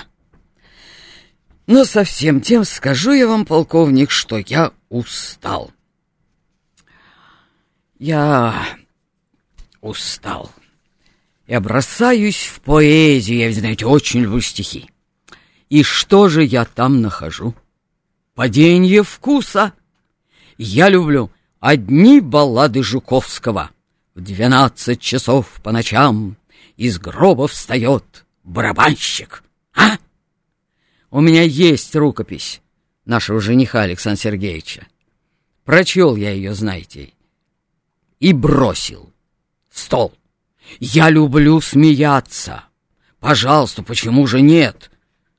Но 1.67 1.85
совсем 1.85 2.41
тем 2.41 2.65
скажу 2.65 3.13
я 3.13 3.29
вам, 3.29 3.45
полковник, 3.45 4.11
что 4.11 4.39
я 4.39 4.73
устал. 4.89 5.71
Я 7.99 8.67
устал. 9.81 10.51
Я 11.47 11.61
бросаюсь 11.61 12.47
в 12.47 12.61
поэзию, 12.61 13.39
я, 13.39 13.53
знаете, 13.53 13.87
очень 13.87 14.21
люблю 14.21 14.41
стихи. 14.41 14.89
И 15.69 15.83
что 15.83 16.29
же 16.29 16.43
я 16.43 16.65
там 16.65 17.01
нахожу? 17.01 17.55
Падение 18.35 19.03
вкуса. 19.03 19.73
Я 20.63 20.91
люблю 20.91 21.31
одни 21.59 22.21
баллады 22.21 22.83
Жуковского. 22.83 23.71
В 24.15 24.21
двенадцать 24.21 25.01
часов 25.01 25.59
по 25.63 25.73
ночам 25.73 26.37
из 26.77 26.99
гроба 26.99 27.49
встает 27.49 28.27
барабанщик. 28.45 29.43
А? 29.75 29.97
У 31.11 31.23
меня 31.23 31.45
есть 31.45 31.97
рукопись 31.97 32.61
нашего 33.07 33.41
жениха 33.41 33.81
Александра 33.81 34.21
Сергеевича. 34.21 34.87
Прочел 35.65 36.15
я 36.15 36.31
ее, 36.31 36.53
знаете, 36.53 37.15
и 38.19 38.35
бросил 38.35 39.11
стол. 39.71 40.13
Я 40.79 41.09
люблю 41.09 41.63
смеяться. 41.63 42.65
Пожалуйста, 43.19 43.83
почему 43.83 44.27
же 44.27 44.43
нет? 44.43 44.91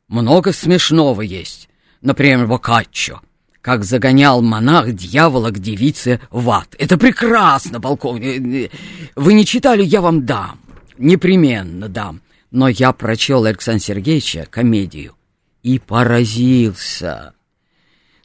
Много 0.08 0.52
смешного 0.52 1.22
есть. 1.22 1.70
Например, 2.02 2.48
Бокаччо. 2.48 3.22
Как 3.62 3.84
загонял 3.84 4.42
монах 4.42 4.92
дьявола 4.92 5.52
к 5.52 5.60
девице 5.60 6.20
в 6.32 6.50
ад. 6.50 6.76
Это 6.80 6.98
прекрасно, 6.98 7.80
полковник. 7.80 8.72
Вы 9.16 9.34
не 9.34 9.46
читали, 9.46 9.84
я 9.84 10.02
вам 10.02 10.26
дам. 10.26 10.60
Непременно 10.98 11.88
дам. 11.88 12.22
Но 12.50 12.68
я 12.68 12.92
прочел 12.92 13.46
Александра 13.46 13.84
Сергеевича 13.84 14.48
комедию 14.50 15.16
и 15.62 15.80
поразился. 15.80 17.34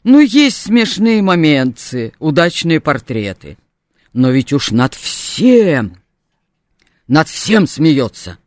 Ну, 0.03 0.19
есть 0.19 0.57
смешные 0.57 1.21
моменты, 1.21 2.13
удачные 2.19 2.79
портреты. 2.79 3.57
Но 4.13 4.31
ведь 4.31 4.53
уж 4.53 4.71
над 4.71 4.95
всем 4.95 5.97
над 7.07 7.29
всем 7.29 7.67
смеется. 7.67 8.37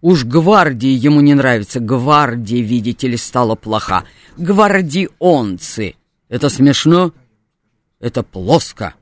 Уж 0.00 0.24
гвардии 0.24 0.90
ему 0.90 1.20
не 1.20 1.34
нравится. 1.34 1.80
Гвардия, 1.80 2.62
видите 2.62 3.08
ли, 3.08 3.16
стала 3.16 3.54
плоха. 3.54 4.04
Гвардионцы. 4.36 5.94
Это 6.30 6.48
смешно? 6.48 7.12
Это 7.98 8.22
плоско. 8.22 8.94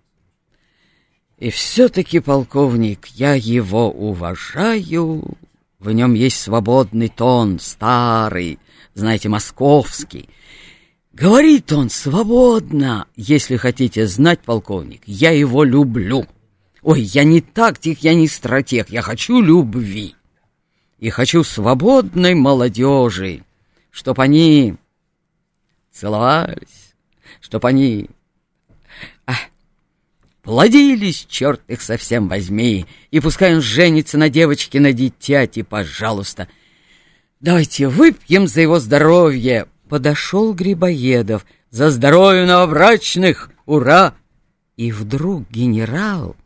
И 1.36 1.50
все-таки, 1.50 2.18
полковник, 2.18 3.06
я 3.08 3.34
его 3.34 3.92
уважаю. 3.92 5.36
В 5.78 5.92
нем 5.92 6.14
есть 6.14 6.40
свободный 6.40 7.08
тон, 7.08 7.60
старый, 7.60 8.58
знаете, 8.94 9.28
московский. 9.28 10.30
Говорит 11.12 11.70
он 11.70 11.90
свободно. 11.90 13.06
Если 13.14 13.56
хотите 13.56 14.06
знать, 14.06 14.40
полковник, 14.40 15.02
я 15.04 15.30
его 15.30 15.64
люблю. 15.64 16.26
Ой, 16.82 17.02
я 17.02 17.24
не 17.24 17.42
тактик, 17.42 17.98
я 18.00 18.14
не 18.14 18.26
стратег, 18.26 18.88
я 18.88 19.02
хочу 19.02 19.42
любви. 19.42 20.14
И 20.98 21.10
хочу 21.10 21.44
свободной 21.44 22.34
молодежи, 22.34 23.44
чтоб 23.90 24.18
они 24.18 24.76
целовались, 25.92 26.87
чтоб 27.40 27.64
они 27.64 28.08
а, 29.26 29.34
плодились, 30.42 31.26
черт 31.28 31.60
их 31.68 31.82
совсем 31.82 32.28
возьми, 32.28 32.86
и 33.10 33.20
пускай 33.20 33.54
он 33.54 33.60
женится 33.60 34.18
на 34.18 34.28
девочке, 34.28 34.80
на 34.80 34.92
дитяти, 34.92 35.62
пожалуйста. 35.62 36.48
Давайте 37.40 37.88
выпьем 37.88 38.48
за 38.48 38.62
его 38.62 38.80
здоровье. 38.80 39.66
Подошел 39.88 40.52
Грибоедов. 40.52 41.46
За 41.70 41.90
здоровье 41.90 42.46
новобрачных! 42.46 43.50
Ура! 43.64 44.14
И 44.76 44.90
вдруг 44.90 45.48
генерал 45.50 46.36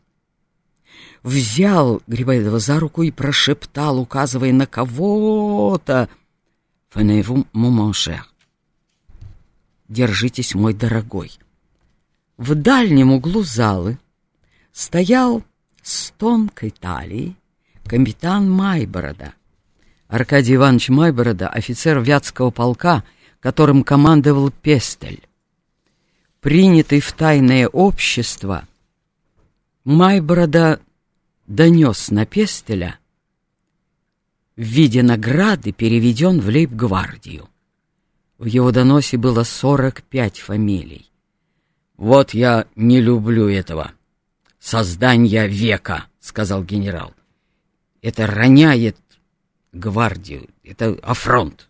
взял 1.23 2.01
Грибоедова 2.07 2.59
за 2.59 2.79
руку 2.79 3.01
и 3.03 3.11
прошептал, 3.11 3.99
указывая 3.99 4.51
на 4.51 4.67
кого-то. 4.67 6.09
«Феневу 6.93 7.47
муманшер». 7.53 8.32
«Держитесь, 9.87 10.55
мой 10.55 10.73
дорогой». 10.73 11.31
В 12.37 12.55
дальнем 12.55 13.11
углу 13.11 13.43
залы 13.43 13.99
стоял 14.71 15.43
с 15.81 16.11
тонкой 16.11 16.71
талией 16.71 17.37
капитан 17.85 18.49
Майборода. 18.49 19.33
Аркадий 20.07 20.55
Иванович 20.55 20.89
Майборода, 20.89 21.47
офицер 21.47 21.99
Вятского 21.99 22.49
полка, 22.49 23.03
которым 23.39 23.83
командовал 23.83 24.51
Пестель. 24.51 25.27
Принятый 26.39 26.99
в 26.99 27.11
тайное 27.13 27.67
общество, 27.67 28.67
Майборода 29.83 30.79
донес 31.47 32.09
на 32.09 32.25
Пестеля, 32.25 32.99
в 34.55 34.61
виде 34.61 35.01
награды 35.03 35.71
переведен 35.71 36.39
в 36.39 36.47
лейб-гвардию. 36.47 37.49
В 38.43 38.45
его 38.45 38.73
доносе 38.73 39.15
было 39.15 39.43
сорок 39.43 40.03
пять 40.03 40.37
фамилий. 40.37 41.09
«Вот 41.95 42.33
я 42.33 42.65
не 42.75 42.99
люблю 42.99 43.47
этого. 43.47 43.93
Создание 44.59 45.47
века»,— 45.47 46.07
сказал 46.19 46.61
генерал. 46.61 47.13
«Это 48.01 48.27
роняет 48.27 48.97
гвардию, 49.71 50.49
это 50.61 50.99
афронт. 51.03 51.69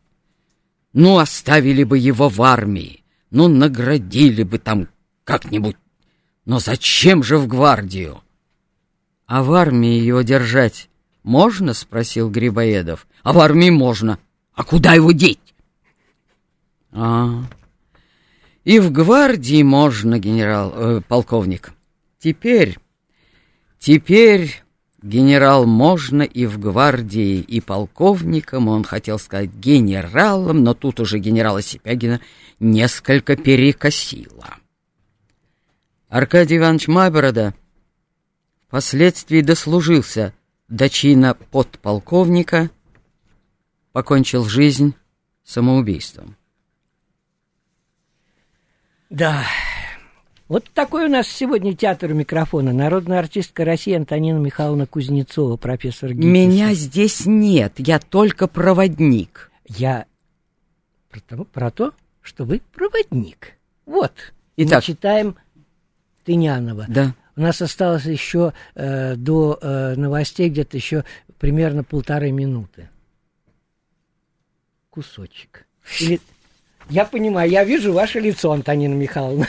Ну, 0.94 1.20
оставили 1.20 1.84
бы 1.84 2.00
его 2.00 2.28
в 2.28 2.42
армии, 2.42 3.04
ну, 3.30 3.48
наградили 3.48 4.42
бы 4.42 4.58
там 4.58 4.88
как-нибудь. 5.26 5.78
Но 6.46 6.58
зачем 6.58 7.22
же 7.22 7.38
в 7.38 7.46
гвардию?» 7.46 8.24
«А 9.28 9.44
в 9.44 9.54
армии 9.54 10.00
его 10.00 10.24
держать 10.24 10.90
можно?»— 11.22 11.74
спросил 11.76 12.32
Грибоедов. 12.32 13.06
«А 13.22 13.32
в 13.32 13.38
армии 13.38 13.70
можно. 13.70 14.18
А 14.56 14.64
куда 14.64 14.96
его 14.96 15.12
деть?» 15.12 15.53
«А, 16.94 17.44
и 18.64 18.80
в 18.80 18.92
гвардии 18.92 19.64
можно, 19.64 20.20
генерал, 20.20 20.74
э, 20.76 21.02
полковник. 21.02 21.74
Теперь, 22.20 22.78
теперь 23.80 24.64
Генерал 25.04 25.66
можно 25.66 26.22
и 26.22 26.46
в 26.46 26.58
гвардии, 26.58 27.42
и 27.42 27.60
полковником, 27.60 28.70
он 28.70 28.86
хотел 28.86 29.20
сказать 29.20 29.52
генералом, 29.54 30.64
но 30.64 30.74
тут 30.74 31.02
уже 31.02 31.20
генерала 31.20 31.62
Сипягина 31.62 32.22
несколько 32.62 33.36
перекосило. 33.36 34.56
Аркадий 36.08 36.56
Иванович 36.56 36.88
Майборода 36.88 37.54
впоследствии 38.68 39.42
дослужился 39.42 40.34
до 40.70 40.88
чина 40.88 41.34
подполковника, 41.52 42.70
покончил 43.92 44.46
жизнь 44.46 44.96
самоубийством. 45.44 46.38
Да, 49.14 49.46
вот 50.48 50.66
такой 50.74 51.06
у 51.06 51.08
нас 51.08 51.28
сегодня 51.28 51.76
театр 51.76 52.10
у 52.10 52.16
микрофона. 52.16 52.74
Народная 52.74 53.20
артистка 53.20 53.64
России 53.64 53.94
Антонина 53.94 54.40
Михайловна 54.40 54.88
Кузнецова, 54.88 55.56
профессор 55.56 56.14
ГИТИСа. 56.14 56.28
Меня 56.28 56.74
здесь 56.74 57.28
нет, 57.28 57.74
я 57.78 58.00
только 58.00 58.48
проводник. 58.48 59.52
Я 59.68 60.08
про 61.12 61.20
то, 61.20 61.44
про 61.44 61.70
то 61.70 61.94
что 62.24 62.44
вы 62.44 62.60
проводник. 62.74 63.54
Вот. 63.86 64.14
Итак. 64.58 64.80
Мы 64.80 64.82
читаем 64.82 65.36
Тынянова. 66.26 66.86
Да. 66.90 67.14
У 67.36 67.42
нас 67.42 67.62
осталось 67.62 68.06
еще 68.06 68.54
э, 68.74 69.16
до 69.16 69.60
э, 69.62 69.94
новостей 69.94 70.50
где-то 70.50 70.76
еще 70.76 71.06
примерно 71.38 71.84
полторы 71.84 72.32
минуты. 72.32 72.90
Кусочек. 74.90 75.68
Или... 76.00 76.20
Я 76.90 77.06
понимаю, 77.06 77.50
я 77.50 77.64
вижу 77.64 77.94
ваше 77.94 78.20
лицо, 78.20 78.52
Антонина 78.52 78.94
Михайловна. 78.94 79.48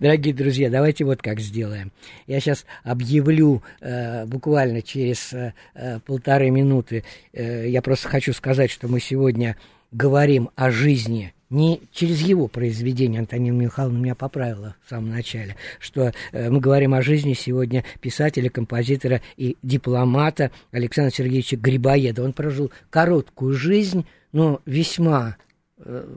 Дорогие 0.00 0.34
друзья, 0.34 0.70
давайте 0.70 1.04
вот 1.04 1.22
как 1.22 1.40
сделаем. 1.40 1.92
Я 2.26 2.40
сейчас 2.40 2.64
объявлю 2.82 3.62
э, 3.80 4.24
буквально 4.26 4.80
через 4.82 5.32
э, 5.32 5.52
э, 5.74 5.98
полторы 6.00 6.50
минуты. 6.50 7.04
Э, 7.32 7.68
я 7.68 7.82
просто 7.82 8.08
хочу 8.08 8.32
сказать, 8.32 8.70
что 8.70 8.88
мы 8.88 9.00
сегодня 9.00 9.56
говорим 9.92 10.50
о 10.56 10.70
жизни 10.70 11.34
не 11.48 11.80
через 11.92 12.20
его 12.22 12.48
произведение, 12.48 13.20
Антонина 13.20 13.56
Михайловна 13.56 13.98
меня 13.98 14.14
поправила 14.16 14.74
в 14.84 14.90
самом 14.90 15.10
начале, 15.10 15.56
что 15.78 16.12
э, 16.32 16.50
мы 16.50 16.58
говорим 16.58 16.92
о 16.94 17.02
жизни 17.02 17.34
сегодня 17.34 17.84
писателя, 18.00 18.50
композитора 18.50 19.20
и 19.36 19.56
дипломата 19.62 20.50
Александра 20.72 21.14
Сергеевича 21.14 21.56
Грибоеда. 21.56 22.24
Он 22.24 22.32
прожил 22.32 22.72
короткую 22.90 23.54
жизнь, 23.54 24.06
но 24.36 24.60
весьма 24.66 25.38
э, 25.78 26.14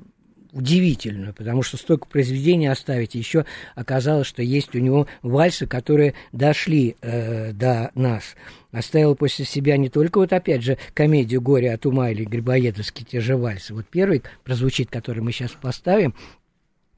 удивительную, 0.52 1.34
потому 1.34 1.64
что 1.64 1.78
столько 1.78 2.06
произведений 2.06 2.68
оставить. 2.68 3.16
Еще 3.16 3.46
оказалось, 3.76 4.28
что 4.28 4.44
есть 4.44 4.76
у 4.76 4.80
него 4.80 5.08
вальсы, 5.22 5.68
которые 5.68 6.16
дошли 6.34 6.98
э, 7.02 7.54
до 7.54 7.92
нас. 7.96 8.36
Оставил 8.74 9.16
после 9.16 9.46
себя 9.46 9.78
не 9.78 9.88
только 9.88 10.18
вот 10.18 10.34
опять 10.34 10.64
же 10.64 10.78
комедию 10.94 11.40
«Горе 11.40 11.74
от 11.74 11.86
ума» 11.86 12.10
или 12.10 12.26
Грибоедовские 12.26 13.06
те 13.06 13.22
же 13.22 13.38
вальсы. 13.38 13.74
Вот 13.74 13.86
первый 13.88 14.24
прозвучит, 14.44 14.90
который 14.90 15.24
мы 15.24 15.32
сейчас 15.32 15.52
поставим, 15.52 16.14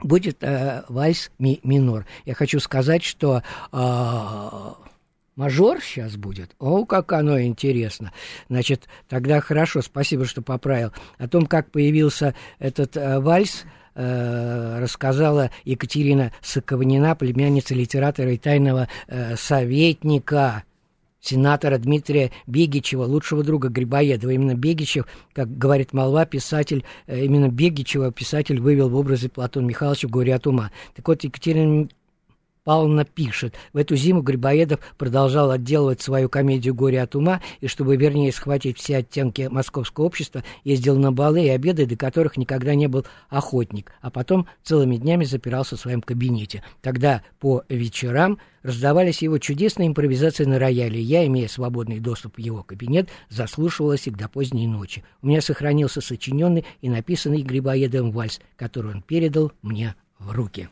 будет 0.00 0.38
э, 0.42 0.82
вальс 0.88 1.30
ми 1.38 1.60
минор. 1.62 2.04
Я 2.24 2.34
хочу 2.34 2.58
сказать, 2.58 3.04
что 3.04 3.44
э, 3.70 3.78
Мажор 5.34 5.80
сейчас 5.80 6.16
будет? 6.16 6.54
О, 6.58 6.84
как 6.84 7.12
оно 7.12 7.40
интересно. 7.40 8.12
Значит, 8.48 8.88
тогда 9.08 9.40
хорошо, 9.40 9.80
спасибо, 9.80 10.26
что 10.26 10.42
поправил. 10.42 10.92
О 11.18 11.26
том, 11.26 11.46
как 11.46 11.70
появился 11.70 12.34
этот 12.58 12.98
э, 12.98 13.18
вальс, 13.18 13.64
э, 13.94 14.78
рассказала 14.78 15.50
Екатерина 15.64 16.32
Соковнина, 16.42 17.14
племянница 17.14 17.74
литератора 17.74 18.32
и 18.32 18.38
тайного 18.38 18.88
э, 19.08 19.36
советника 19.36 20.64
сенатора 21.22 21.78
Дмитрия 21.78 22.30
Бегичева, 22.46 23.04
лучшего 23.04 23.42
друга 23.42 23.68
Грибоедова. 23.68 24.32
Именно 24.32 24.54
Бегичев, 24.54 25.06
как 25.32 25.56
говорит 25.56 25.94
молва, 25.94 26.26
писатель, 26.26 26.84
э, 27.06 27.24
именно 27.24 27.48
Бегичева 27.48 28.12
писатель 28.12 28.60
вывел 28.60 28.90
в 28.90 28.96
образе 28.96 29.30
Платона 29.30 29.64
Михайловича 29.64 30.08
«Горе 30.08 30.34
от 30.34 30.46
ума». 30.46 30.72
Так 30.94 31.08
вот, 31.08 31.24
Екатерина 31.24 31.88
Павловна 32.64 33.04
пишет, 33.04 33.56
в 33.72 33.76
эту 33.76 33.96
зиму 33.96 34.22
Грибоедов 34.22 34.78
продолжал 34.96 35.50
отделывать 35.50 36.00
свою 36.00 36.28
комедию 36.28 36.76
«Горе 36.76 37.02
от 37.02 37.16
ума», 37.16 37.42
и 37.60 37.66
чтобы 37.66 37.96
вернее 37.96 38.30
схватить 38.30 38.78
все 38.78 38.98
оттенки 38.98 39.48
московского 39.50 40.04
общества, 40.04 40.44
ездил 40.62 40.96
на 40.96 41.10
балы 41.10 41.44
и 41.44 41.48
обеды, 41.48 41.86
до 41.86 41.96
которых 41.96 42.36
никогда 42.36 42.76
не 42.76 42.86
был 42.86 43.04
охотник, 43.28 43.90
а 44.00 44.10
потом 44.10 44.46
целыми 44.62 44.96
днями 44.96 45.24
запирался 45.24 45.76
в 45.76 45.80
своем 45.80 46.02
кабинете. 46.02 46.62
Тогда 46.82 47.22
по 47.40 47.64
вечерам 47.68 48.38
раздавались 48.62 49.22
его 49.22 49.38
чудесные 49.38 49.88
импровизации 49.88 50.44
на 50.44 50.60
рояле. 50.60 51.02
Я, 51.02 51.26
имея 51.26 51.48
свободный 51.48 51.98
доступ 51.98 52.36
в 52.36 52.38
его 52.38 52.62
кабинет, 52.62 53.08
заслушивалась 53.28 54.04
до 54.06 54.28
поздней 54.28 54.68
ночи. 54.68 55.02
У 55.20 55.26
меня 55.26 55.40
сохранился 55.40 56.00
сочиненный 56.00 56.64
и 56.80 56.88
написанный 56.88 57.42
Грибоедовым 57.42 58.12
вальс, 58.12 58.40
который 58.56 58.92
он 58.92 59.02
передал 59.02 59.50
мне 59.62 59.96
в 60.20 60.30
руки. 60.30 60.68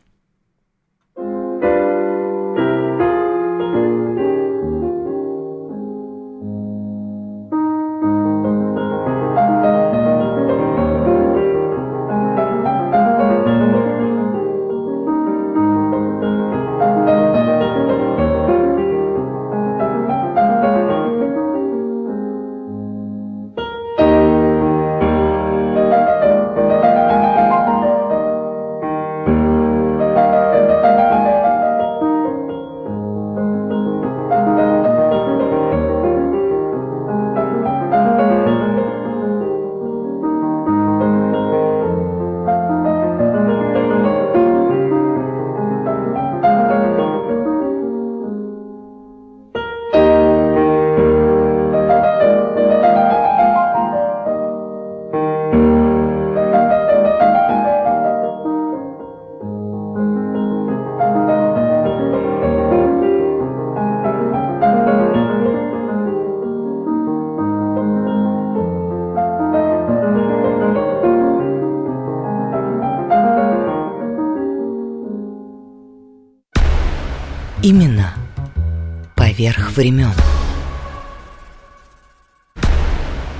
Поверх 79.51 79.71
времен. 79.71 80.13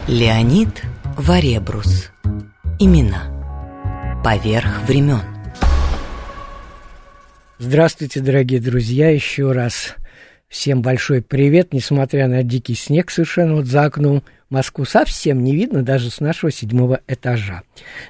Леонид 0.08 0.84
Варебрус. 1.17 2.10
Имена 2.80 4.21
поверх 4.24 4.82
времен. 4.88 5.21
Здравствуйте, 7.60 8.19
дорогие 8.19 8.60
друзья, 8.60 9.10
еще 9.10 9.52
раз 9.52 9.95
всем 10.51 10.81
большой 10.81 11.21
привет, 11.21 11.73
несмотря 11.73 12.27
на 12.27 12.43
дикий 12.43 12.75
снег 12.75 13.09
совершенно 13.09 13.55
вот 13.55 13.65
за 13.65 13.85
окном. 13.85 14.21
Москву 14.49 14.83
совсем 14.83 15.45
не 15.45 15.55
видно 15.55 15.81
даже 15.81 16.11
с 16.11 16.19
нашего 16.19 16.51
седьмого 16.51 16.99
этажа. 17.07 17.63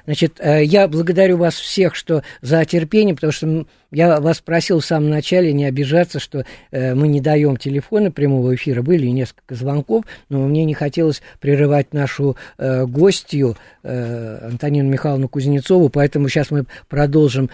Значит, 0.06 0.40
э, 0.40 0.64
я 0.64 0.88
благодарю 0.88 1.36
вас 1.36 1.54
всех, 1.54 1.94
что 1.94 2.24
за 2.40 2.64
терпение, 2.64 3.14
потому 3.14 3.32
что 3.32 3.64
я 3.92 4.20
вас 4.20 4.40
просил 4.40 4.80
в 4.80 4.84
самом 4.84 5.08
начале 5.08 5.52
не 5.52 5.64
обижаться, 5.66 6.18
что 6.18 6.44
э, 6.72 6.96
мы 6.96 7.06
не 7.06 7.20
даем 7.20 7.56
телефона 7.56 8.10
прямого 8.10 8.56
эфира. 8.56 8.82
Были 8.82 9.06
несколько 9.06 9.54
звонков, 9.54 10.04
но 10.30 10.40
мне 10.48 10.64
не 10.64 10.74
хотелось 10.74 11.22
прерывать 11.38 11.94
нашу 11.94 12.36
э, 12.58 12.86
гостью 12.86 13.56
Антонину 13.84 14.88
Михайловну 14.88 15.28
Кузнецову, 15.28 15.90
поэтому 15.90 16.28
сейчас 16.28 16.50
мы 16.50 16.66
продолжим 16.88 17.50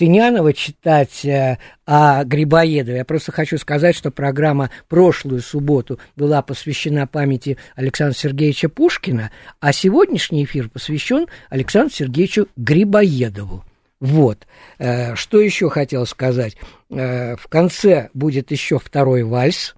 Тынянова 0.00 0.54
читать 0.54 1.26
э, 1.26 1.58
о 1.84 2.24
Грибоедове. 2.24 2.96
Я 2.96 3.04
просто 3.04 3.32
хочу 3.32 3.58
сказать, 3.58 3.94
что 3.94 4.10
программа 4.10 4.70
прошлую 4.88 5.42
субботу 5.42 6.00
была 6.16 6.40
посвящена 6.40 7.06
памяти 7.06 7.58
Александра 7.76 8.16
Сергеевича 8.16 8.70
Пушкина, 8.70 9.30
а 9.60 9.74
сегодняшний 9.74 10.44
эфир 10.44 10.70
посвящен 10.70 11.26
Александру 11.50 11.94
Сергеевичу 11.94 12.48
Грибоедову. 12.56 13.62
Вот. 14.00 14.46
Э, 14.78 15.14
что 15.16 15.38
еще 15.38 15.68
хотел 15.68 16.06
сказать? 16.06 16.56
Э, 16.88 17.36
в 17.36 17.46
конце 17.48 18.08
будет 18.14 18.50
еще 18.52 18.78
второй 18.78 19.22
вальс. 19.22 19.76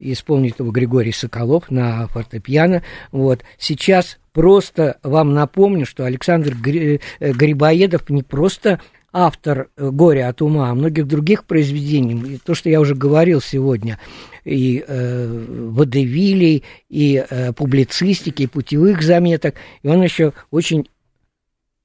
Исполнит 0.00 0.58
его 0.58 0.72
Григорий 0.72 1.12
Соколов 1.12 1.70
на 1.70 2.08
фортепиано. 2.08 2.82
Вот. 3.12 3.44
Сейчас 3.58 4.18
просто 4.32 4.98
вам 5.04 5.34
напомню, 5.34 5.86
что 5.86 6.04
Александр 6.04 6.56
Грибоедов 6.56 8.10
не 8.10 8.24
просто 8.24 8.80
автор 9.12 9.70
«Горя 9.76 10.28
от 10.28 10.42
ума», 10.42 10.70
а 10.70 10.74
многих 10.74 11.06
других 11.06 11.44
произведений. 11.44 12.34
И 12.34 12.38
то, 12.38 12.54
что 12.54 12.68
я 12.68 12.80
уже 12.80 12.94
говорил 12.94 13.40
сегодня, 13.40 13.98
и 14.44 14.84
э, 14.86 15.26
водевилей, 15.26 16.64
и 16.88 17.24
э, 17.28 17.52
публицистики, 17.52 18.42
и 18.42 18.46
путевых 18.46 19.02
заметок. 19.02 19.54
И 19.82 19.88
он 19.88 20.02
еще 20.02 20.32
очень 20.50 20.88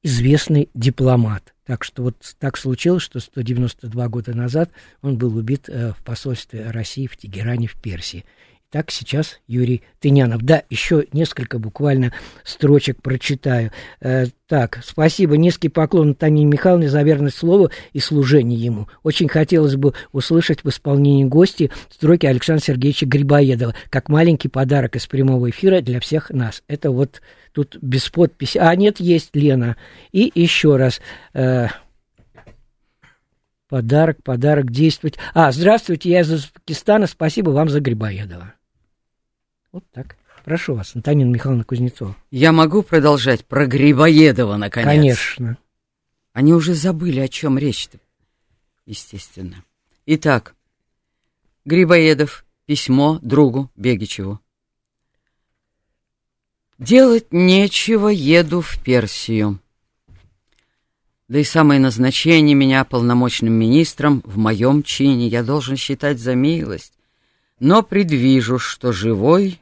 известный 0.03 0.69
дипломат. 0.73 1.53
Так 1.65 1.83
что 1.83 2.03
вот 2.03 2.15
так 2.39 2.57
случилось, 2.57 3.01
что 3.01 3.19
192 3.19 4.07
года 4.07 4.35
назад 4.35 4.69
он 5.01 5.17
был 5.17 5.35
убит 5.35 5.67
э, 5.67 5.93
в 5.93 6.03
посольстве 6.03 6.69
России 6.69 7.07
в 7.07 7.17
Тегеране, 7.17 7.67
в 7.67 7.75
Персии. 7.75 8.23
Так 8.75 8.91
сейчас 8.91 9.39
Юрий 9.47 9.83
Тынянов. 10.01 10.41
Да, 10.41 10.63
еще 10.69 11.05
несколько 11.13 11.59
буквально 11.59 12.11
строчек 12.43 13.01
прочитаю. 13.01 13.71
Э, 14.01 14.25
так, 14.47 14.81
спасибо, 14.83 15.37
низкий 15.37 15.69
поклон 15.69 16.13
Танине 16.13 16.47
Михайловне 16.47 16.89
за 16.89 17.01
верность 17.03 17.37
слову 17.37 17.69
и 17.93 17.99
служение 17.99 18.59
ему. 18.59 18.89
Очень 19.01 19.29
хотелось 19.29 19.77
бы 19.77 19.93
услышать 20.11 20.65
в 20.65 20.67
исполнении 20.67 21.23
гости 21.23 21.71
строки 21.89 22.25
Александра 22.25 22.65
Сергеевича 22.65 23.05
Грибоедова, 23.05 23.73
как 23.89 24.09
маленький 24.09 24.49
подарок 24.49 24.97
из 24.97 25.07
прямого 25.07 25.49
эфира 25.51 25.79
для 25.79 26.01
всех 26.01 26.29
нас. 26.31 26.61
Это 26.67 26.91
вот 26.91 27.21
тут 27.53 27.77
без 27.81 28.09
подписи. 28.09 28.57
А, 28.57 28.75
нет, 28.75 28.99
есть 28.99 29.29
Лена. 29.33 29.77
И 30.11 30.29
еще 30.35 30.75
раз... 30.75 30.99
Э, 31.33 31.67
Подарок, 33.67 34.21
подарок, 34.21 34.69
действовать. 34.69 35.17
А, 35.33 35.51
здравствуйте, 35.51 36.11
я 36.11 36.19
из 36.19 36.31
Узбекистана, 36.31 37.07
спасибо 37.07 37.49
вам 37.49 37.67
за 37.67 37.79
Грибоедова. 37.79 38.53
Вот 39.75 39.83
так. 39.91 40.15
Прошу 40.45 40.73
вас, 40.73 40.95
Антонина 40.95 41.29
Михайловна 41.29 41.65
Кузнецова. 41.65 42.15
Я 42.31 42.53
могу 42.53 42.81
продолжать 42.81 43.43
про 43.43 43.67
Грибоедова, 43.67 44.55
наконец? 44.55 44.85
Конечно. 44.85 45.57
Они 46.31 46.53
уже 46.53 46.73
забыли, 46.73 47.19
о 47.19 47.27
чем 47.27 47.57
речь-то, 47.57 47.99
естественно. 48.85 49.65
Итак, 50.05 50.55
Грибоедов, 51.65 52.45
письмо 52.65 53.19
другу 53.21 53.69
Бегичеву. 53.75 54.39
Делать 56.79 57.33
нечего, 57.33 58.07
еду 58.07 58.61
в 58.61 58.81
Персию. 58.81 59.59
Да 61.27 61.37
и 61.37 61.43
самое 61.43 61.81
назначение 61.81 62.55
меня 62.55 62.85
полномочным 62.85 63.51
министром 63.51 64.21
в 64.23 64.37
моем 64.37 64.83
чине 64.83 65.27
я 65.27 65.43
должен 65.43 65.75
считать 65.75 66.17
за 66.17 66.33
милость, 66.33 66.93
но 67.59 67.83
предвижу, 67.83 68.57
что 68.57 68.93
живой 68.93 69.59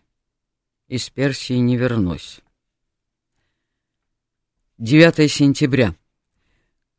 из 0.94 1.10
Персии 1.10 1.56
не 1.56 1.76
вернусь. 1.76 2.42
9 4.78 5.32
сентября. 5.32 5.96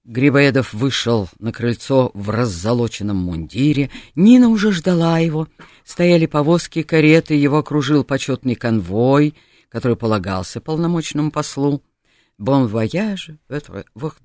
Грибоедов 0.02 0.74
вышел 0.74 1.28
на 1.38 1.52
крыльцо 1.52 2.10
в 2.12 2.28
раззолоченном 2.28 3.16
мундире. 3.16 3.92
Нина 4.16 4.48
уже 4.48 4.72
ждала 4.72 5.20
его. 5.20 5.46
Стояли 5.84 6.26
повозки, 6.26 6.82
кареты, 6.82 7.34
его 7.34 7.58
окружил 7.58 8.02
почетный 8.02 8.56
конвой, 8.56 9.36
который 9.68 9.96
полагался 9.96 10.60
полномочному 10.60 11.30
послу. 11.30 11.80
«Bon 12.36 12.66
voyage, 12.66 13.30
votre 13.48 14.16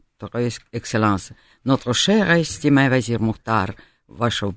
excellence, 0.71 1.29
notre 1.63 1.93
cher 1.93 2.41
estimé 2.41 2.89
Вазир 2.89 3.19
Мухтар, 3.19 3.75
ваше 4.07 4.55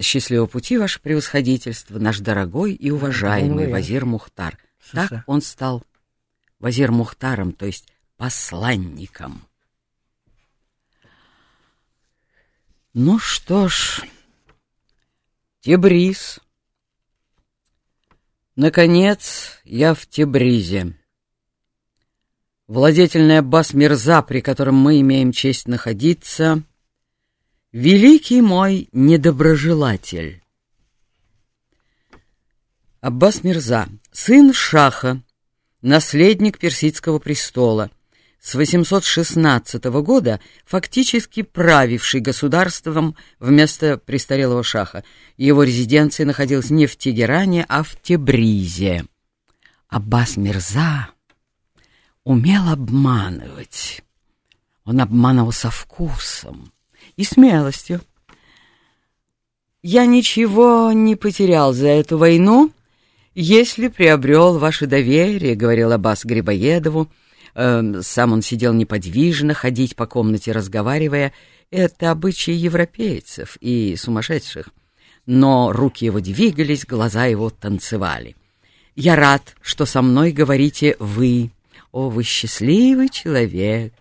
счастливого 0.00 0.46
пути, 0.46 0.78
ваше 0.78 1.00
превосходительство, 1.00 1.98
наш 1.98 2.18
дорогой 2.20 2.72
и 2.72 2.90
уважаемый 2.90 3.68
Вазир 3.68 4.04
Мухтар». 4.04 4.58
Так 4.92 5.24
он 5.26 5.42
стал 5.42 5.82
Вазир 6.58 6.92
Мухтаром, 6.92 7.52
то 7.52 7.66
есть 7.66 7.88
посланником. 8.16 9.42
Ну 12.94 13.18
что 13.18 13.68
ж, 13.68 14.02
Тебриз. 15.60 16.40
Наконец, 18.54 19.60
я 19.64 19.94
в 19.94 20.06
Тебризе. 20.06 20.96
Владетельный 22.68 23.38
Аббас 23.38 23.74
Мирза, 23.74 24.22
при 24.22 24.40
котором 24.40 24.76
мы 24.76 25.00
имеем 25.00 25.32
честь 25.32 25.68
находиться, 25.68 26.62
великий 27.76 28.40
мой 28.40 28.88
недоброжелатель. 28.92 30.42
Аббас 33.02 33.44
Мирза, 33.44 33.88
сын 34.12 34.54
Шаха, 34.54 35.22
наследник 35.82 36.58
персидского 36.58 37.18
престола, 37.18 37.90
с 38.40 38.54
816 38.54 39.84
года 39.84 40.40
фактически 40.64 41.42
правивший 41.42 42.20
государством 42.20 43.14
вместо 43.40 43.98
престарелого 43.98 44.62
шаха. 44.62 45.04
Его 45.36 45.62
резиденция 45.62 46.24
находилась 46.24 46.70
не 46.70 46.86
в 46.86 46.96
Тегеране, 46.96 47.66
а 47.68 47.82
в 47.82 48.00
Тебризе. 48.00 49.04
Аббас 49.88 50.38
Мирза 50.38 51.10
умел 52.24 52.70
обманывать. 52.70 54.02
Он 54.84 55.00
обманывал 55.00 55.52
со 55.52 55.70
вкусом 55.70 56.72
и 57.16 57.24
смелостью. 57.24 58.00
Я 59.82 60.06
ничего 60.06 60.92
не 60.92 61.16
потерял 61.16 61.72
за 61.72 61.88
эту 61.88 62.18
войну, 62.18 62.72
если 63.34 63.88
приобрел 63.88 64.58
ваше 64.58 64.86
доверие, 64.86 65.54
говорил 65.54 65.92
Аббас 65.92 66.24
Грибоедову. 66.24 67.08
Э, 67.54 68.00
сам 68.02 68.32
он 68.32 68.42
сидел 68.42 68.72
неподвижно, 68.72 69.52
ходить 69.52 69.94
по 69.94 70.06
комнате, 70.06 70.52
разговаривая. 70.52 71.32
Это 71.70 72.10
обычаи 72.10 72.54
европейцев 72.54 73.58
и 73.60 73.94
сумасшедших. 73.96 74.70
Но 75.26 75.72
руки 75.72 76.06
его 76.06 76.20
двигались, 76.20 76.86
глаза 76.86 77.26
его 77.26 77.50
танцевали. 77.50 78.36
Я 78.94 79.16
рад, 79.16 79.54
что 79.60 79.84
со 79.84 80.00
мной 80.00 80.32
говорите 80.32 80.96
вы, 80.98 81.50
о, 81.92 82.08
вы 82.08 82.22
счастливый 82.22 83.10
человек! 83.10 83.92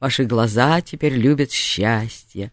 Ваши 0.00 0.24
глаза 0.24 0.82
теперь 0.82 1.14
любят 1.14 1.50
счастье. 1.50 2.52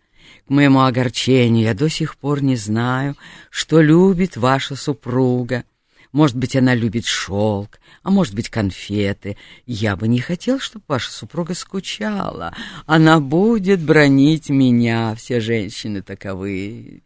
Моему 0.49 0.81
огорчению 0.81 1.63
я 1.63 1.75
до 1.75 1.89
сих 1.89 2.17
пор 2.17 2.41
не 2.41 2.55
знаю, 2.55 3.15
что 3.51 3.81
любит 3.81 4.35
ваша 4.35 4.75
супруга. 4.75 5.63
Может 6.11 6.35
быть, 6.35 6.55
она 6.55 6.73
любит 6.73 7.05
шелк, 7.05 7.79
а 8.01 8.09
может 8.09 8.33
быть, 8.33 8.49
конфеты. 8.49 9.37
Я 9.67 9.95
бы 9.95 10.07
не 10.07 10.19
хотел, 10.19 10.59
чтобы 10.59 10.85
ваша 10.87 11.11
супруга 11.11 11.53
скучала. 11.53 12.55
Она 12.87 13.19
будет 13.19 13.79
бронить 13.79 14.49
меня, 14.49 15.13
все 15.13 15.39
женщины 15.39 16.01
таковы. 16.01 17.03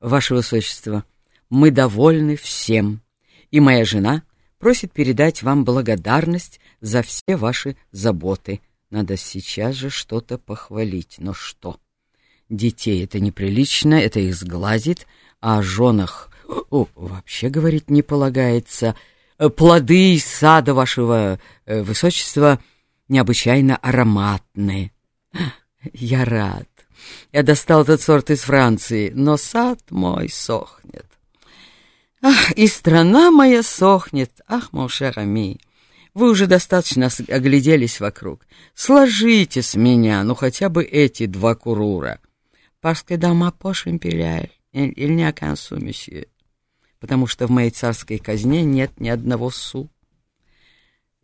Ваше 0.00 0.34
Высочество, 0.34 1.04
мы 1.50 1.70
довольны 1.70 2.34
всем, 2.34 3.00
и 3.52 3.60
моя 3.60 3.84
жена 3.84 4.24
просит 4.58 4.90
передать 4.90 5.44
вам 5.44 5.64
благодарность 5.64 6.58
за 6.80 7.02
все 7.02 7.36
ваши 7.36 7.76
заботы. 7.92 8.60
Надо 8.90 9.16
сейчас 9.16 9.76
же 9.76 9.88
что-то 9.88 10.36
похвалить. 10.36 11.14
Но 11.18 11.32
что? 11.32 11.78
Детей 12.52 13.02
это 13.02 13.18
неприлично, 13.18 13.94
это 13.94 14.20
их 14.20 14.34
сглазит, 14.34 15.06
а 15.40 15.58
о 15.58 15.62
женах 15.62 16.30
о, 16.68 16.86
вообще 16.94 17.48
говорить 17.48 17.88
не 17.88 18.02
полагается. 18.02 18.94
Плоды 19.56 20.16
из 20.16 20.26
сада 20.26 20.74
вашего 20.74 21.40
э, 21.64 21.82
высочества 21.82 22.60
необычайно 23.08 23.76
ароматные. 23.76 24.92
Я 25.94 26.26
рад. 26.26 26.68
Я 27.32 27.42
достал 27.42 27.84
этот 27.84 28.02
сорт 28.02 28.28
из 28.28 28.40
Франции, 28.42 29.10
но 29.14 29.38
сад 29.38 29.80
мой 29.88 30.28
сохнет. 30.28 31.06
Ах, 32.20 32.52
и 32.52 32.66
страна 32.66 33.30
моя 33.30 33.62
сохнет, 33.62 34.42
ах, 34.46 34.74
мошер 34.74 35.14
ами. 35.16 35.58
Вы 36.12 36.30
уже 36.30 36.46
достаточно 36.46 37.08
огляделись 37.28 37.98
вокруг. 37.98 38.46
Сложите 38.74 39.62
с 39.62 39.74
меня, 39.74 40.22
ну, 40.22 40.34
хотя 40.34 40.68
бы 40.68 40.84
эти 40.84 41.24
два 41.24 41.54
курура. 41.54 42.20
Parce 42.82 43.02
que 43.02 43.14
dans 43.14 43.34
ma 43.34 43.50
poche 43.50 43.86
impériale, 43.86 44.50
il. 44.74 46.28
Потому 46.98 47.26
что 47.26 47.46
в 47.46 47.50
моей 47.50 47.70
царской 47.70 48.18
казне 48.18 48.62
нет 48.62 49.00
ни 49.00 49.08
одного 49.08 49.50
су. 49.50 49.88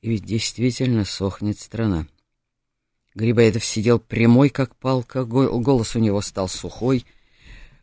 И 0.01 0.09
ведь 0.09 0.25
действительно 0.25 1.05
сохнет 1.05 1.59
страна. 1.59 2.07
Грибоедов 3.15 3.65
сидел 3.65 3.99
прямой, 3.99 4.49
как 4.49 4.75
палка, 4.77 5.25
голос 5.25 5.95
у 5.95 5.99
него 5.99 6.23
стал 6.23 6.49
сухой— 6.49 7.05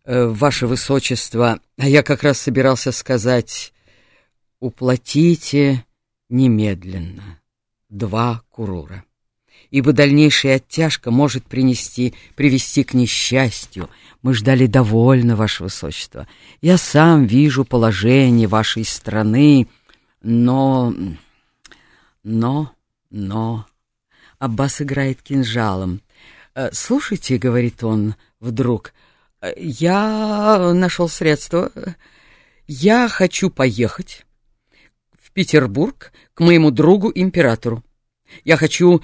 Э, 0.05 0.27
ваше 0.27 0.67
Высочество, 0.67 1.59
а 1.77 1.89
я 1.89 2.03
как 2.03 2.21
раз 2.21 2.39
собирался 2.39 2.91
сказать, 2.91 3.73
уплатите 4.59 5.83
немедленно 6.29 7.41
два 7.89 8.43
курура. 8.51 9.03
Ибо 9.75 9.91
дальнейшая 9.91 10.55
оттяжка 10.55 11.11
может 11.11 11.43
принести, 11.43 12.13
привести 12.35 12.85
к 12.85 12.93
несчастью. 12.93 13.89
Мы 14.21 14.33
ждали 14.33 14.67
довольно, 14.67 15.35
Ваше 15.35 15.63
Высочество. 15.63 16.29
Я 16.61 16.77
сам 16.77 17.25
вижу 17.25 17.65
положение 17.65 18.47
вашей 18.47 18.85
страны, 18.85 19.67
но... 20.21 20.95
но... 22.23 22.71
но... 23.11 23.65
Аббас 24.39 24.81
играет 24.81 25.21
кинжалом. 25.21 25.99
«Э, 26.53 26.69
«Слушайте»,— 26.71 27.37
говорит 27.45 27.83
он 27.83 28.15
вдруг,— 28.39 28.93
«я 29.57 30.71
нашел 30.73 31.09
средство. 31.09 31.69
Я 32.65 33.09
хочу 33.09 33.49
поехать 33.49 34.25
в 35.21 35.31
Петербург 35.31 36.13
к 36.33 36.39
моему 36.39 36.71
другу-императору. 36.71 37.83
Я 38.45 38.55
хочу 38.55 39.01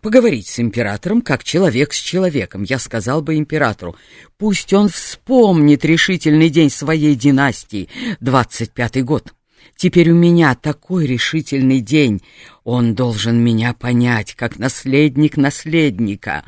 поговорить 0.00 0.48
с 0.48 0.60
императором, 0.60 1.22
как 1.22 1.44
человек 1.44 1.92
с 1.92 1.98
человеком. 1.98 2.62
Я 2.62 2.78
сказал 2.78 3.22
бы 3.22 3.36
императору, 3.36 3.96
пусть 4.38 4.72
он 4.72 4.88
вспомнит 4.88 5.84
решительный 5.84 6.48
день 6.48 6.70
своей 6.70 7.14
династии, 7.14 7.88
двадцать 8.20 8.72
пятый 8.72 9.02
год. 9.02 9.34
Теперь 9.76 10.10
у 10.10 10.14
меня 10.14 10.54
такой 10.54 11.06
решительный 11.06 11.80
день. 11.80 12.22
Он 12.64 12.94
должен 12.94 13.42
меня 13.42 13.72
понять, 13.72 14.34
как 14.34 14.58
наследник 14.58 15.36
наследника. 15.36 16.44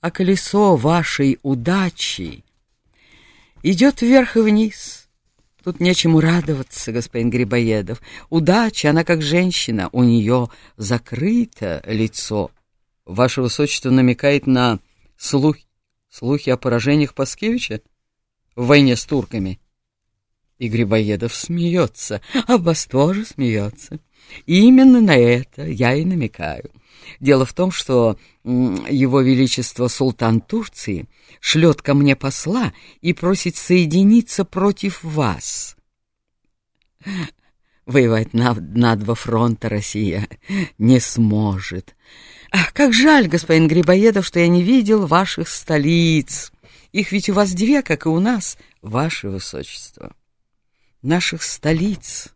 А 0.00 0.10
колесо 0.10 0.76
вашей 0.76 1.38
удачи 1.42 2.44
идет 3.62 4.02
вверх 4.02 4.36
и 4.36 4.40
вниз. 4.40 4.95
Тут 5.66 5.80
нечему 5.80 6.20
радоваться, 6.20 6.92
господин 6.92 7.28
Грибоедов. 7.28 8.00
Удача, 8.30 8.90
она 8.90 9.02
как 9.02 9.20
женщина, 9.20 9.88
у 9.90 10.04
нее 10.04 10.48
закрыто 10.76 11.82
лицо. 11.84 12.52
Ваше 13.04 13.42
Высочество 13.42 13.90
намекает 13.90 14.46
на 14.46 14.78
слухи, 15.16 15.64
слухи 16.08 16.50
о 16.50 16.56
поражениях 16.56 17.14
Паскевича 17.14 17.80
в 18.54 18.66
войне 18.66 18.94
с 18.94 19.04
турками. 19.04 19.58
И 20.58 20.68
Грибоедов 20.68 21.34
смеется, 21.34 22.20
а 22.46 22.58
Бас 22.58 22.86
тоже 22.86 23.24
смеется. 23.24 23.98
И 24.46 24.68
именно 24.68 25.00
на 25.00 25.16
это 25.16 25.66
я 25.66 25.96
и 25.96 26.04
намекаю. 26.04 26.70
Дело 27.20 27.44
в 27.44 27.52
том, 27.52 27.70
что 27.70 28.18
его 28.44 29.20
Величество 29.20 29.88
Султан 29.88 30.40
Турции 30.40 31.08
шлет 31.40 31.82
ко 31.82 31.94
мне 31.94 32.16
посла 32.16 32.72
и 33.00 33.12
просит 33.12 33.56
соединиться 33.56 34.44
против 34.44 35.02
вас. 35.02 35.76
Воевать 37.86 38.32
на, 38.32 38.54
на 38.54 38.96
два 38.96 39.14
фронта 39.14 39.68
Россия 39.68 40.28
не 40.78 40.98
сможет. 41.00 41.94
Ах, 42.50 42.72
как 42.72 42.92
жаль, 42.92 43.28
господин 43.28 43.68
Грибоедов, 43.68 44.26
что 44.26 44.40
я 44.40 44.48
не 44.48 44.62
видел 44.62 45.06
ваших 45.06 45.48
столиц. 45.48 46.52
Их 46.92 47.12
ведь 47.12 47.28
у 47.28 47.34
вас 47.34 47.52
две, 47.52 47.82
как 47.82 48.06
и 48.06 48.08
у 48.08 48.18
нас, 48.18 48.58
ваше 48.82 49.28
высочество 49.28 50.12
наших 51.06 51.42
столиц. 51.42 52.34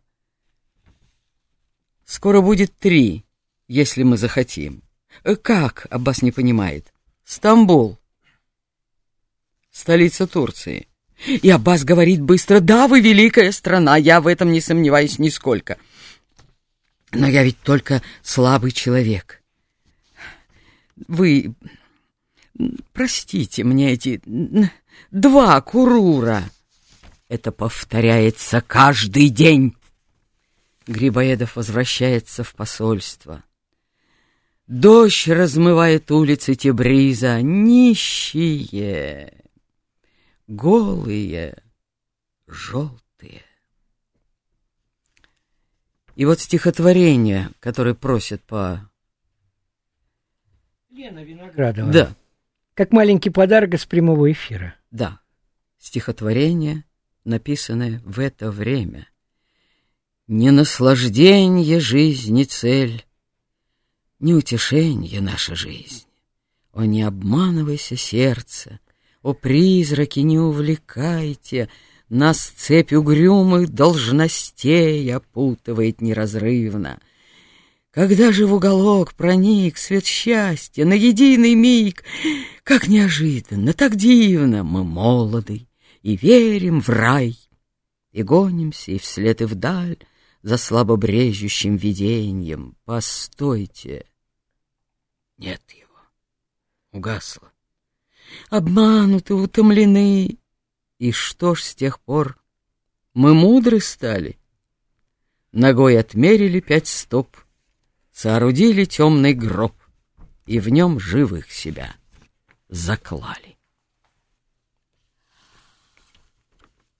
Скоро 2.05 2.41
будет 2.41 2.77
три, 2.77 3.25
если 3.71 4.03
мы 4.03 4.17
захотим. 4.17 4.83
Э, 5.23 5.35
как, 5.35 5.87
Аббас 5.89 6.21
не 6.21 6.31
понимает? 6.31 6.93
Стамбул. 7.23 7.97
Столица 9.71 10.27
Турции. 10.27 10.87
И 11.25 11.49
Аббас 11.49 11.85
говорит 11.85 12.21
быстро, 12.21 12.59
да, 12.59 12.87
вы 12.87 12.99
великая 12.99 13.51
страна, 13.53 13.95
я 13.95 14.19
в 14.19 14.27
этом 14.27 14.51
не 14.51 14.59
сомневаюсь 14.59 15.19
нисколько. 15.19 15.77
Но 17.11 17.27
я 17.27 17.43
ведь 17.43 17.59
только 17.59 18.01
слабый 18.21 18.71
человек. 18.71 19.41
Вы 21.07 21.53
простите 22.91 23.63
мне 23.63 23.93
эти 23.93 24.21
два 25.11 25.61
курура. 25.61 26.43
Это 27.29 27.53
повторяется 27.53 28.59
каждый 28.59 29.29
день. 29.29 29.77
Грибоедов 30.87 31.55
возвращается 31.55 32.43
в 32.43 32.53
посольство. 32.53 33.43
Дождь 34.71 35.27
размывает 35.27 36.09
улицы 36.11 36.55
Тебриза, 36.55 37.41
нищие, 37.41 39.33
голые, 40.47 41.61
желтые. 42.47 43.41
И 46.15 46.23
вот 46.23 46.39
стихотворение, 46.39 47.49
которое 47.59 47.95
просят 47.95 48.41
по... 48.43 48.89
Лена 50.89 51.21
Виноградова. 51.21 51.91
Да. 51.91 52.15
Как 52.73 52.93
маленький 52.93 53.29
подарок 53.29 53.73
из 53.73 53.85
прямого 53.85 54.31
эфира. 54.31 54.75
Да. 54.89 55.19
Стихотворение 55.79 56.85
написанное 57.25 58.01
в 58.05 58.21
это 58.21 58.49
время. 58.49 59.09
Не 60.27 60.51
наслаждение 60.51 61.81
жизни 61.81 62.45
цель, 62.45 63.05
не 64.21 64.33
утешение 64.33 65.19
наша 65.19 65.55
жизнь. 65.55 66.05
О, 66.73 66.85
не 66.85 67.01
обманывайся, 67.01 67.97
сердце, 67.97 68.79
о, 69.21 69.33
призраки, 69.33 70.19
не 70.19 70.39
увлекайте, 70.39 71.69
Нас 72.07 72.53
цепь 72.57 72.93
угрюмых 72.93 73.69
должностей 73.69 75.13
опутывает 75.13 76.01
неразрывно. 76.01 76.99
Когда 77.89 78.31
же 78.31 78.45
в 78.45 78.53
уголок 78.53 79.13
проник 79.15 79.77
свет 79.77 80.05
счастья 80.05 80.85
на 80.85 80.93
единый 80.93 81.55
миг, 81.55 82.03
Как 82.63 82.87
неожиданно, 82.87 83.73
так 83.73 83.95
дивно 83.95 84.63
мы 84.63 84.83
молоды, 84.83 85.67
и 86.03 86.15
верим 86.15 86.81
в 86.81 86.89
рай, 86.89 87.37
и 88.11 88.23
гонимся 88.23 88.91
и 88.91 88.99
вслед 88.99 89.41
и 89.41 89.45
вдаль 89.45 89.97
за 90.41 90.57
слабо 90.57 90.95
брежущим 90.95 91.75
видением. 91.75 92.75
Постойте! 92.85 94.10
Нет 95.41 95.63
его. 95.71 95.97
Угасло. 96.91 97.51
Обмануты, 98.51 99.33
утомлены. 99.33 100.37
И 100.99 101.11
что 101.11 101.55
ж 101.55 101.63
с 101.63 101.73
тех 101.73 101.99
пор? 101.99 102.39
Мы 103.15 103.33
мудры 103.33 103.79
стали. 103.79 104.37
Ногой 105.51 105.99
отмерили 105.99 106.59
пять 106.59 106.87
стоп, 106.87 107.35
соорудили 108.11 108.85
темный 108.85 109.33
гроб 109.33 109.75
и 110.45 110.59
в 110.59 110.69
нем 110.69 110.99
живых 110.99 111.51
себя 111.51 111.95
заклали. 112.69 113.57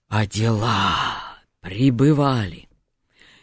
А 0.08 0.26
дела 0.26 1.38
прибывали. 1.60 2.68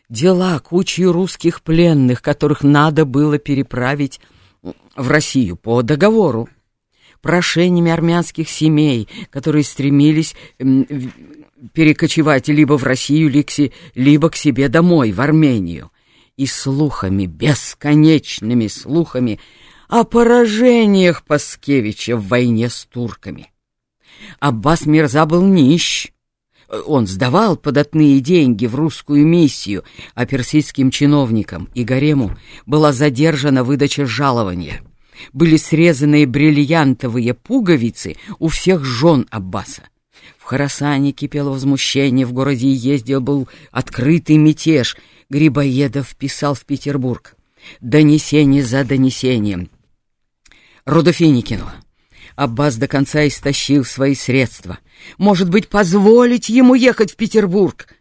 Дела 0.09 0.59
кучи 0.59 1.03
русских 1.03 1.61
пленных, 1.61 2.21
которых 2.21 2.63
надо 2.63 3.05
было 3.05 3.37
переправить 3.39 4.19
в 4.61 5.09
Россию 5.09 5.55
по 5.55 5.81
договору. 5.81 6.49
Прошениями 7.21 7.91
армянских 7.91 8.49
семей, 8.49 9.09
которые 9.29 9.63
стремились 9.65 10.35
перекочевать 11.73 12.47
либо 12.47 12.77
в 12.77 12.83
Россию, 12.83 13.29
либо 13.95 14.29
к 14.29 14.35
себе 14.35 14.69
домой, 14.69 15.11
в 15.11 15.19
Армению. 15.19 15.91
И 16.37 16.45
слухами, 16.45 17.25
бесконечными 17.25 18.67
слухами 18.67 19.41
о 19.89 20.05
поражениях 20.05 21.23
Паскевича 21.25 22.15
в 22.15 22.27
войне 22.27 22.69
с 22.69 22.85
турками. 22.85 23.51
Аббас 24.39 24.85
Мирза 24.85 25.25
был 25.25 25.45
нищ, 25.45 26.13
он 26.85 27.07
сдавал 27.07 27.57
податные 27.57 28.19
деньги 28.19 28.65
в 28.65 28.75
русскую 28.75 29.25
миссию, 29.25 29.83
а 30.13 30.25
персидским 30.25 30.91
чиновникам 30.91 31.69
и 31.73 31.83
гарему 31.83 32.37
была 32.65 32.93
задержана 32.93 33.63
выдача 33.63 34.05
жалования. 34.05 34.81
Были 35.33 35.57
срезаны 35.57 36.25
бриллиантовые 36.25 37.33
пуговицы 37.33 38.15
у 38.37 38.47
всех 38.47 38.85
жен 38.85 39.25
Аббаса. 39.31 39.83
В 40.37 40.43
Харасане 40.43 41.11
кипело 41.11 41.49
возмущение, 41.49 42.25
в 42.25 42.33
городе 42.33 42.71
ездил 42.71 43.19
был 43.21 43.47
открытый 43.71 44.37
мятеж. 44.37 44.95
Грибоедов 45.29 46.15
писал 46.15 46.55
в 46.55 46.65
Петербург. 46.65 47.35
Донесение 47.81 48.63
за 48.63 48.83
донесением. 48.83 49.69
Рудофиникину. 50.85 51.65
Аббас 52.39 52.77
до 52.77 52.87
конца 52.87 53.27
истощил 53.27 53.83
свои 53.83 54.15
средства. 54.15 54.79
Может 55.17 55.49
быть, 55.49 55.67
позволить 55.67 56.47
ему 56.47 56.73
ехать 56.73 57.11
в 57.11 57.17
Петербург? 57.17 57.93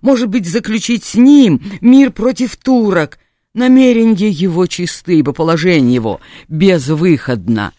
Может 0.00 0.30
быть, 0.30 0.48
заключить 0.48 1.04
с 1.04 1.14
ним 1.14 1.60
мир 1.82 2.10
против 2.10 2.56
турок? 2.56 3.18
Намерения 3.52 4.30
его 4.30 4.66
чисты, 4.66 5.18
ибо 5.18 5.34
положение 5.34 5.94
его 5.94 6.22
безвыходно. 6.48 7.74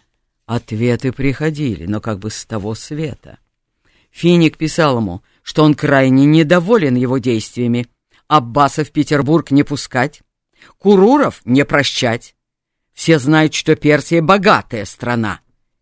Ответы 0.45 1.11
приходили, 1.11 1.87
но 1.87 1.99
как 1.99 2.19
бы 2.19 2.29
с 2.29 2.45
того 2.45 2.75
света. 2.75 3.39
Финик 4.11 4.57
писал 4.57 4.99
ему, 4.99 5.23
что 5.41 5.63
он 5.63 5.73
крайне 5.73 6.25
недоволен 6.25 6.93
его 6.93 7.17
действиями. 7.17 7.87
Аббаса 8.27 8.83
в 8.83 8.91
Петербург 8.91 9.49
не 9.49 9.63
пускать, 9.63 10.21
Куруров 10.77 11.41
не 11.43 11.65
прощать. 11.65 12.35
Все 12.93 13.17
знают, 13.17 13.55
что 13.55 13.75
Персия 13.75 14.21
богатая 14.21 14.85
страна, 14.85 15.39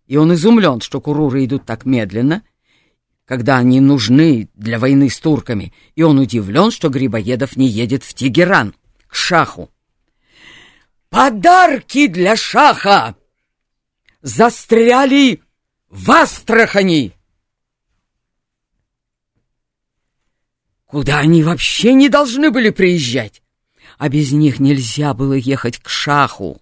и 0.08 0.18
он 0.18 0.34
изумлен, 0.34 0.82
что 0.82 1.02
куруры 1.02 1.46
идут 1.46 1.66
так 1.66 1.86
медленно, 1.86 2.44
когда 3.26 3.58
они 3.58 3.80
нужны 3.80 4.50
для 4.54 4.78
войны 4.78 5.10
с 5.10 5.20
турками, 5.20 5.74
и 5.96 6.04
он 6.04 6.20
удивлен, 6.20 6.72
что 6.72 6.90
Грибоедов 6.90 7.58
не 7.58 7.68
едет 7.68 8.04
в 8.04 8.14
Тегеран, 8.14 8.76
к 9.08 9.16
шаху. 9.16 9.72
«Подарки 11.10 12.08
для 12.08 12.36
шаха! 12.36 13.16
Застряли 14.22 15.42
в 15.90 16.12
Астрахани!» 16.12 17.14
Куда 20.86 21.20
они 21.20 21.44
вообще 21.44 21.94
не 21.94 22.10
должны 22.10 22.52
были 22.52 22.70
приезжать? 22.70 23.42
А 23.98 24.08
без 24.08 24.32
них 24.32 24.60
нельзя 24.60 25.14
было 25.14 25.34
ехать 25.34 25.80
к 25.80 25.90
шаху, 25.90 26.62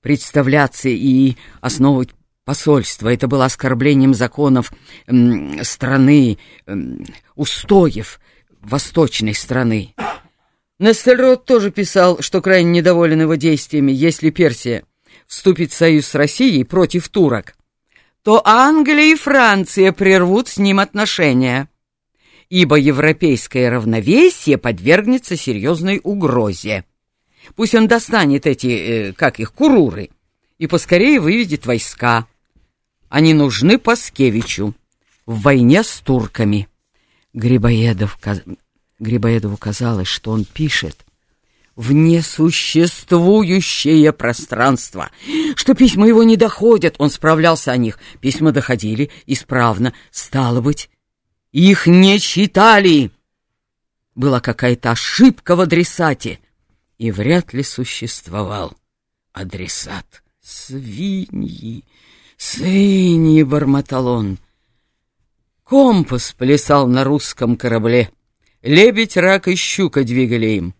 представляться 0.00 0.88
и 0.88 1.36
основывать 1.60 2.10
посольство. 2.44 3.12
Это 3.12 3.26
было 3.28 3.44
оскорблением 3.44 4.14
законов 4.14 4.72
страны, 5.62 6.38
устоев 7.34 8.20
восточной 8.60 9.34
страны. 9.34 9.94
Нестельрод 10.78 11.44
тоже 11.44 11.70
писал, 11.70 12.20
что 12.20 12.40
крайне 12.40 12.70
недоволен 12.70 13.22
его 13.22 13.36
действиями, 13.36 13.92
если 13.92 14.30
Персия 14.30 14.84
вступит 15.26 15.72
в 15.72 15.76
союз 15.76 16.06
с 16.06 16.14
Россией 16.14 16.64
против 16.64 17.08
турок, 17.08 17.54
то 18.22 18.42
Англия 18.44 19.12
и 19.12 19.14
Франция 19.14 19.92
прервут 19.92 20.48
с 20.48 20.58
ним 20.58 20.80
отношения 20.80 21.68
ибо 22.48 22.76
европейское 22.76 23.70
равновесие 23.70 24.58
подвергнется 24.58 25.36
серьезной 25.36 26.00
угрозе. 26.02 26.84
Пусть 27.56 27.74
он 27.74 27.88
достанет 27.88 28.46
эти, 28.46 28.66
э, 28.66 29.12
как 29.12 29.40
их, 29.40 29.52
куруры, 29.52 30.10
и 30.58 30.66
поскорее 30.66 31.20
выведет 31.20 31.66
войска. 31.66 32.26
Они 33.14 33.32
нужны 33.32 33.78
Паскевичу 33.78 34.74
в 35.24 35.40
войне 35.42 35.84
с 35.84 36.00
турками. 36.00 36.66
Грибоедов, 37.32 38.18
Грибоедову 38.98 39.56
казалось, 39.56 40.08
что 40.08 40.32
он 40.32 40.44
пишет 40.44 41.06
в 41.76 41.92
несуществующее 41.92 44.12
пространство, 44.12 45.12
что 45.54 45.74
письма 45.74 46.08
его 46.08 46.24
не 46.24 46.36
доходят, 46.36 46.96
он 46.98 47.08
справлялся 47.08 47.70
о 47.70 47.76
них, 47.76 48.00
письма 48.18 48.50
доходили 48.50 49.12
исправно, 49.26 49.94
стало 50.10 50.60
быть, 50.60 50.90
их 51.52 51.86
не 51.86 52.18
читали. 52.18 53.12
Была 54.16 54.40
какая-то 54.40 54.90
ошибка 54.90 55.54
в 55.54 55.60
адресате, 55.60 56.40
и 56.98 57.12
вряд 57.12 57.52
ли 57.52 57.62
существовал 57.62 58.76
адресат. 59.32 60.24
Свиньи, 60.42 61.84
свиньи, 62.36 63.42
бормотал 63.42 64.06
он. 64.06 64.38
Компас 65.62 66.32
плясал 66.32 66.86
на 66.86 67.04
русском 67.04 67.56
корабле. 67.56 68.10
Лебедь, 68.62 69.16
рак 69.16 69.48
и 69.48 69.54
щука 69.54 70.04
двигали 70.04 70.46
им. 70.46 70.74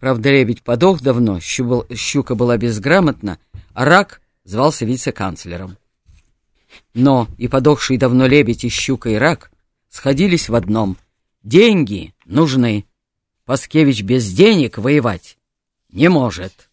Правда, 0.00 0.30
лебедь 0.30 0.62
подох 0.62 1.00
давно, 1.00 1.40
щука 1.40 2.34
была 2.34 2.56
безграмотна, 2.56 3.38
а 3.72 3.84
рак 3.84 4.20
звался 4.44 4.84
вице-канцлером. 4.84 5.76
Но 6.94 7.28
и 7.38 7.48
подохший 7.48 7.98
давно 7.98 8.26
лебедь 8.26 8.64
и 8.64 8.68
щука 8.68 9.10
и 9.10 9.14
рак 9.14 9.50
сходились 9.88 10.48
в 10.48 10.54
одном. 10.54 10.96
Деньги 11.42 12.14
нужны. 12.24 12.86
Паскевич 13.44 14.02
без 14.02 14.32
денег 14.32 14.78
воевать 14.78 15.36
не 15.92 16.08
может. 16.08 16.70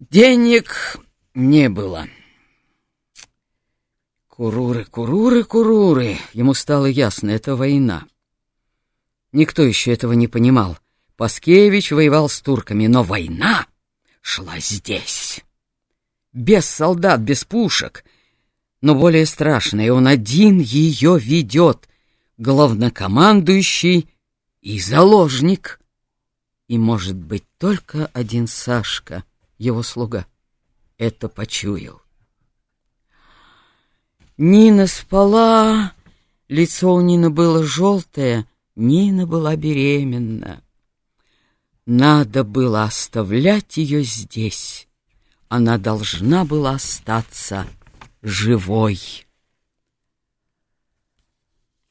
Денег 0.00 0.98
не 1.34 1.68
было. 1.68 2.08
Куруры, 4.28 4.84
куруры, 4.84 5.44
куруры. 5.44 6.18
Ему 6.32 6.54
стало 6.54 6.86
ясно, 6.86 7.30
это 7.30 7.56
война. 7.56 8.06
Никто 9.32 9.62
еще 9.62 9.92
этого 9.92 10.12
не 10.12 10.28
понимал. 10.28 10.78
Паскевич 11.16 11.90
воевал 11.90 12.28
с 12.28 12.40
турками, 12.40 12.86
но 12.86 13.02
война 13.02 13.66
шла 14.20 14.58
здесь. 14.58 15.44
Без 16.32 16.66
солдат, 16.66 17.20
без 17.20 17.44
пушек— 17.44 18.04
но 18.80 18.94
более 18.94 19.26
страшное, 19.26 19.92
он 19.92 20.06
один 20.06 20.60
ее 20.60 21.18
ведет, 21.18 21.88
главнокомандующий 22.36 24.08
и 24.60 24.80
заложник. 24.80 25.80
И, 26.68 26.78
может 26.78 27.16
быть, 27.16 27.44
только 27.58 28.06
один 28.12 28.46
Сашка, 28.46 29.24
его 29.58 29.82
слуга, 29.82 30.26
это 30.96 31.28
почуял. 31.28 32.00
Нина 34.36 34.86
спала, 34.86 35.92
лицо 36.48 36.94
у 36.94 37.00
Нины 37.00 37.28
было 37.28 37.64
желтое, 37.64 38.46
Нина 38.76 39.26
была 39.26 39.56
беременна. 39.56 40.62
Надо 41.86 42.44
было 42.44 42.84
оставлять 42.84 43.76
ее 43.78 44.04
здесь. 44.04 44.86
Она 45.48 45.78
должна 45.78 46.44
была 46.44 46.72
остаться 46.72 47.66
живой. 48.22 49.26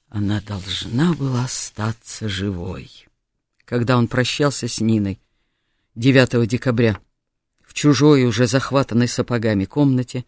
Она 0.08 0.40
должна 0.40 1.14
была 1.14 1.46
остаться 1.46 2.30
живой. 2.30 2.90
Когда 3.66 3.98
он 3.98 4.08
прощался 4.08 4.68
с 4.70 4.80
Ниной 4.80 5.20
9 5.96 6.48
декабря 6.48 7.02
чужой, 7.78 8.26
уже 8.26 8.48
захватанной 8.48 9.08
сапогами 9.08 9.66
комнате, 9.66 10.26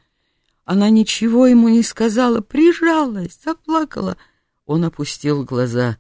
она 0.65 0.89
ничего 0.89 1.47
ему 1.47 1.67
не 1.67 1.83
сказала, 1.83 2.41
прижалась, 2.41 3.39
заплакала. 3.43 4.15
Он 4.65 4.85
опустил 4.85 5.43
глаза. 5.43 5.97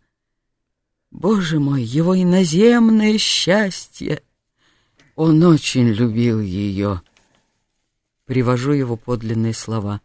Боже 1.11 1.59
мой, 1.59 1.81
его 1.83 2.15
иноземное 2.15 3.17
счастье! 3.17 4.21
Он 5.15 5.43
очень 5.43 5.89
любил 5.89 6.39
ее 6.39 7.01
привожу 8.29 8.73
его 8.73 8.95
подлинные 8.95 9.55
слова. 9.55 10.01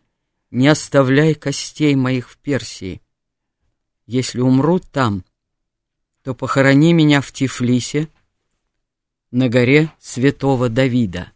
«Не 0.51 0.69
оставляй 0.69 1.35
костей 1.35 1.95
моих 1.95 2.31
в 2.31 2.39
Персии. 2.39 3.03
Если 4.07 4.41
умру 4.41 4.79
там, 4.79 5.27
то 6.23 6.35
похорони 6.35 6.95
меня 6.95 7.21
в 7.21 7.33
Тифлисе, 7.33 8.09
на 9.31 9.51
горе 9.51 9.93
святого 10.01 10.71
Давида». 10.71 11.34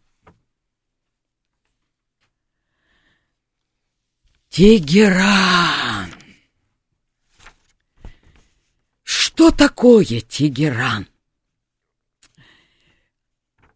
Тегеран! 4.50 6.12
Что 9.02 9.50
такое 9.50 10.20
Тегеран? 10.20 11.06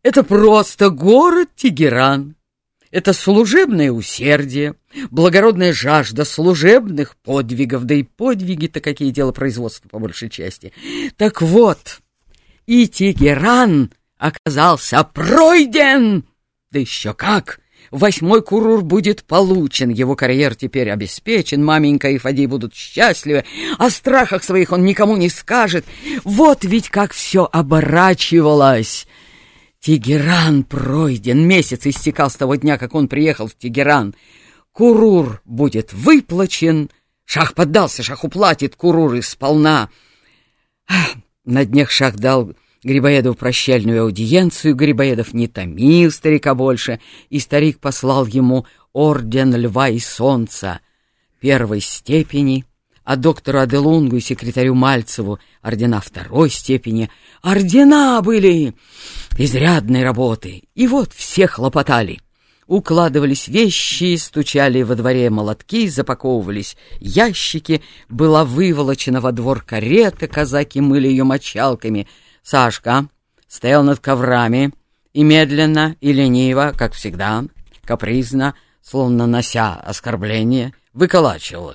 Это 0.03 0.25
просто 0.25 0.91
город 0.91 1.51
Тегеран, 1.55 2.35
это 2.93 3.15
служебное 3.15 3.91
усердие, 3.91 4.75
благородная 5.11 5.73
жажда 5.73 6.27
служебных 6.27 7.17
подвигов, 7.17 7.85
да 7.85 7.95
и 7.95 8.03
подвиги-то 8.03 8.81
какие 8.81 9.11
дела 9.11 9.33
производства 9.33 9.89
по 9.89 9.99
большей 9.99 10.29
части. 10.29 10.75
Так 11.17 11.41
вот, 11.41 12.01
и 12.67 12.87
Тегеран 12.87 13.93
оказался 14.19 15.03
пройден, 15.05 16.25
да 16.71 16.79
еще 16.79 17.15
как! 17.15 17.62
Восьмой 17.93 18.41
курур 18.41 18.83
будет 18.83 19.23
получен, 19.23 19.91
его 19.91 20.17
карьер 20.17 20.55
теперь 20.55 20.91
обеспечен, 20.91 21.63
маменька 21.63 22.09
и 22.09 22.17
Фади 22.17 22.47
будут 22.47 22.75
счастливы, 22.75 23.45
о 23.79 23.91
страхах 23.91 24.43
своих 24.43 24.73
он 24.73 24.83
никому 24.83 25.15
не 25.19 25.29
скажет. 25.29 25.85
Вот 26.25 26.65
ведь 26.65 26.89
как 26.89 27.13
все 27.13 27.47
оборачивалось. 27.53 29.07
Тегеран 29.79 30.65
пройден, 30.65 31.47
месяц 31.47 31.87
истекал 31.87 32.31
с 32.31 32.37
того 32.37 32.55
дня, 32.55 32.79
как 32.79 32.95
он 32.95 33.09
приехал 33.09 33.47
в 33.47 33.55
Тегеран. 33.55 34.15
Курур 34.73 35.43
будет 35.45 35.93
выплачен, 35.93 36.89
шах 37.27 37.53
поддался, 37.53 38.03
шах 38.03 38.25
уплатит 38.25 38.75
куруры 38.75 39.21
сполна. 39.21 39.91
На 41.45 41.67
днях 41.67 41.91
шах 41.91 42.17
дал 42.17 42.55
Грибоедову 42.85 43.35
прощальную 43.35 44.03
аудиенцию, 44.03 44.75
Грибоедов 44.75 45.35
не 45.35 45.47
томил 45.49 46.11
старика 46.11 46.55
больше, 46.55 47.01
и 47.31 47.39
старик 47.39 47.79
послал 47.79 48.27
ему 48.27 48.67
орден 48.93 49.55
льва 49.55 49.89
и 49.89 49.99
солнца 49.99 50.81
первой 51.41 51.81
степени— 51.81 52.65
а 53.05 53.17
доктору 53.17 53.61
Аделунгу 53.61 54.17
и 54.17 54.21
секретарю 54.21 54.75
Мальцеву 54.75 55.39
ордена 55.61 56.01
второй 56.01 56.51
степени. 56.51 57.11
Ордена 57.43 58.21
были 58.23 58.75
изрядной 59.39 60.05
работы, 60.05 60.63
и 60.75 60.87
вот 60.87 61.13
все 61.13 61.47
хлопотали. 61.47 62.21
Укладывались 62.69 63.49
вещи, 63.49 64.17
стучали 64.17 64.83
во 64.83 64.95
дворе 64.95 65.31
молотки, 65.31 65.89
запаковывались 65.89 66.77
ящики, 67.01 67.83
была 68.09 68.45
выволочена 68.45 69.21
во 69.21 69.33
двор 69.33 69.63
карета, 69.63 70.29
казаки 70.29 70.81
мыли 70.81 71.09
ее 71.09 71.25
мочалками. 71.25 72.07
Сашка 72.43 73.09
стоял 73.47 73.83
над 73.83 74.01
коврами, 74.01 74.73
и 75.13 75.23
медленно, 75.23 75.97
и 76.01 76.13
лениво, 76.13 76.73
как 76.77 76.95
всегда, 76.95 77.45
капризно, 77.85 78.55
словно 78.81 79.27
нося 79.27 79.75
оскорбление, 79.75 80.75
выколачивал. 80.93 81.75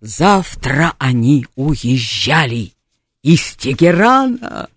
Завтра 0.00 0.94
они 0.98 1.46
уезжали 1.56 2.72
из 3.22 3.54
Тегерана. 3.54 4.68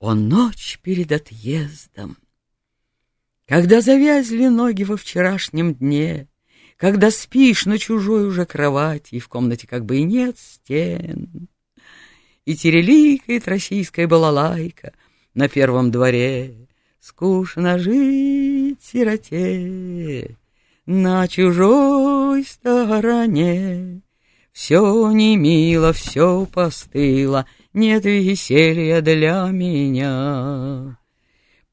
О, 0.00 0.14
ночь 0.14 0.78
перед 0.82 1.12
отъездом! 1.12 2.16
Когда 3.46 3.80
завязли 3.80 4.46
ноги 4.46 4.84
во 4.84 4.96
вчерашнем 4.96 5.74
дне, 5.74 6.28
Когда 6.76 7.10
спишь 7.10 7.66
на 7.66 7.78
чужой 7.78 8.28
уже 8.28 8.46
кровати, 8.46 9.16
И 9.16 9.20
в 9.20 9.28
комнате 9.28 9.66
как 9.66 9.84
бы 9.84 9.98
и 9.98 10.04
нет 10.04 10.38
стен, 10.38 11.48
И 12.48 12.56
тереликает 12.56 13.46
российская 13.46 14.06
балалайка 14.06 14.94
На 15.34 15.50
первом 15.50 15.90
дворе, 15.90 16.54
Скучно 16.98 17.78
жить 17.78 18.78
сироте 18.82 20.34
На 20.86 21.28
чужой 21.28 22.42
стороне. 22.44 24.00
Все 24.50 25.10
не 25.10 25.36
мило, 25.36 25.92
все 25.92 26.46
постыло, 26.46 27.44
Нет 27.74 28.06
веселья 28.06 29.02
для 29.02 29.46
меня. 29.50 30.98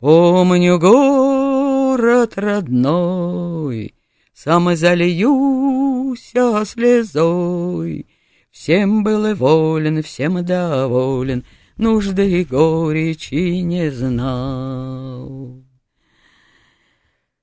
Помню 0.02 0.78
город 0.78 2.34
родной, 2.36 3.96
Сам 4.34 4.76
зальюся 4.76 6.66
слезой. 6.66 8.08
Всем 8.56 9.04
был 9.04 9.36
волен, 9.36 10.02
всем 10.02 10.44
доволен, 10.44 11.46
Нужды 11.76 12.40
и 12.40 12.46
горечи 12.46 13.60
не 13.60 13.92
знал. 13.92 15.62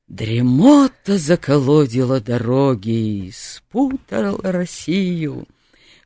Дремота 0.09 1.19
заколодила 1.19 2.19
дороги, 2.19 3.31
спутала 3.35 4.41
Россию, 4.43 5.47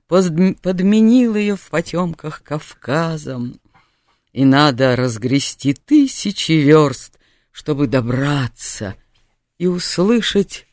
Подменил 0.08 1.36
ее 1.36 1.54
в 1.54 1.70
потемках 1.70 2.42
Кавказом, 2.42 3.60
И 4.32 4.44
надо 4.44 4.96
разгрести 4.96 5.72
тысячи 5.72 6.52
верст, 6.52 7.16
Чтобы 7.52 7.86
добраться 7.86 8.96
и 9.56 9.68
услышать. 9.68 10.66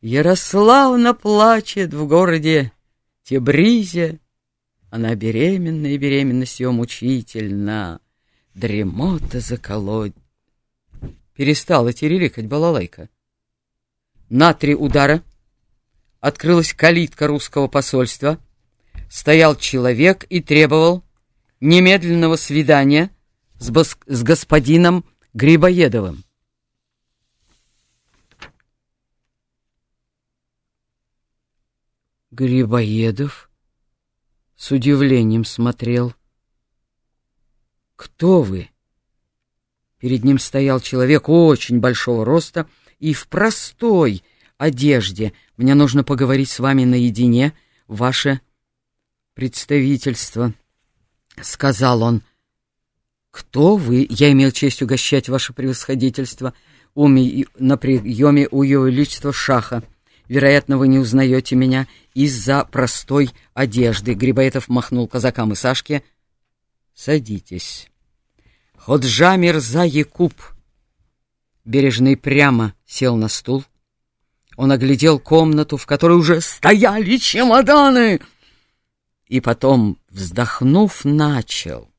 Ярославна 0.00 1.14
плачет 1.14 1.94
в 1.94 2.04
городе 2.08 2.72
Тебризе, 3.28 4.20
Она 4.88 5.14
беременна, 5.14 5.88
и 5.88 5.98
беременность 5.98 6.60
ее 6.60 6.70
мучительна, 6.70 8.00
Дремота 8.54 9.40
заколоть 9.40 10.14
перестала 11.34 11.92
тереликать 11.92 12.46
балалайка. 12.46 13.10
На 14.30 14.54
три 14.54 14.74
удара 14.74 15.22
открылась 16.20 16.72
калитка 16.72 17.26
русского 17.26 17.68
посольства, 17.68 18.38
стоял 19.10 19.56
человек 19.56 20.24
и 20.30 20.40
требовал 20.40 21.04
немедленного 21.60 22.36
свидания 22.36 23.10
с, 23.58 23.70
с 24.06 24.22
господином 24.22 25.04
Грибоедовым. 25.34 26.24
Грибоедов 32.38 33.50
с 34.54 34.70
удивлением 34.70 35.44
смотрел. 35.44 36.14
«Кто 37.96 38.42
вы?» 38.42 38.70
Перед 39.98 40.22
ним 40.22 40.38
стоял 40.38 40.78
человек 40.78 41.28
очень 41.28 41.80
большого 41.80 42.24
роста 42.24 42.68
и 43.00 43.12
в 43.12 43.26
простой 43.26 44.22
одежде. 44.56 45.32
Мне 45.56 45.74
нужно 45.74 46.04
поговорить 46.04 46.48
с 46.48 46.60
вами 46.60 46.84
наедине, 46.84 47.54
ваше 47.88 48.40
представительство,— 49.34 50.54
сказал 51.42 52.04
он. 52.04 52.22
«Кто 53.32 53.76
вы? 53.76 54.06
Я 54.08 54.30
имел 54.30 54.52
честь 54.52 54.80
угощать 54.80 55.28
ваше 55.28 55.52
превосходительство 55.52 56.54
на 56.94 57.76
приеме 57.76 58.46
у 58.52 58.62
его 58.62 58.86
величества 58.86 59.32
Шаха. 59.32 59.82
Вероятно, 60.28 60.76
вы 60.78 60.88
не 60.88 60.98
узнаете 60.98 61.56
меня 61.56 61.86
из-за 62.14 62.64
простой 62.64 63.30
одежды». 63.54 64.14
Грибоедов 64.14 64.68
махнул 64.68 65.08
казакам 65.08 65.52
и 65.52 65.54
Сашке. 65.54 66.02
«Садитесь». 66.94 67.88
Ходжа 68.76 69.36
Мирза 69.36 69.84
Якуб 69.84 70.34
бережный 71.64 72.16
прямо 72.16 72.74
сел 72.86 73.16
на 73.16 73.28
стул. 73.28 73.64
Он 74.56 74.72
оглядел 74.72 75.20
комнату, 75.20 75.76
в 75.76 75.86
которой 75.86 76.16
уже 76.18 76.40
стояли 76.40 77.16
чемоданы, 77.18 78.20
и 79.28 79.40
потом, 79.40 79.98
вздохнув, 80.10 81.04
начал. 81.04 81.90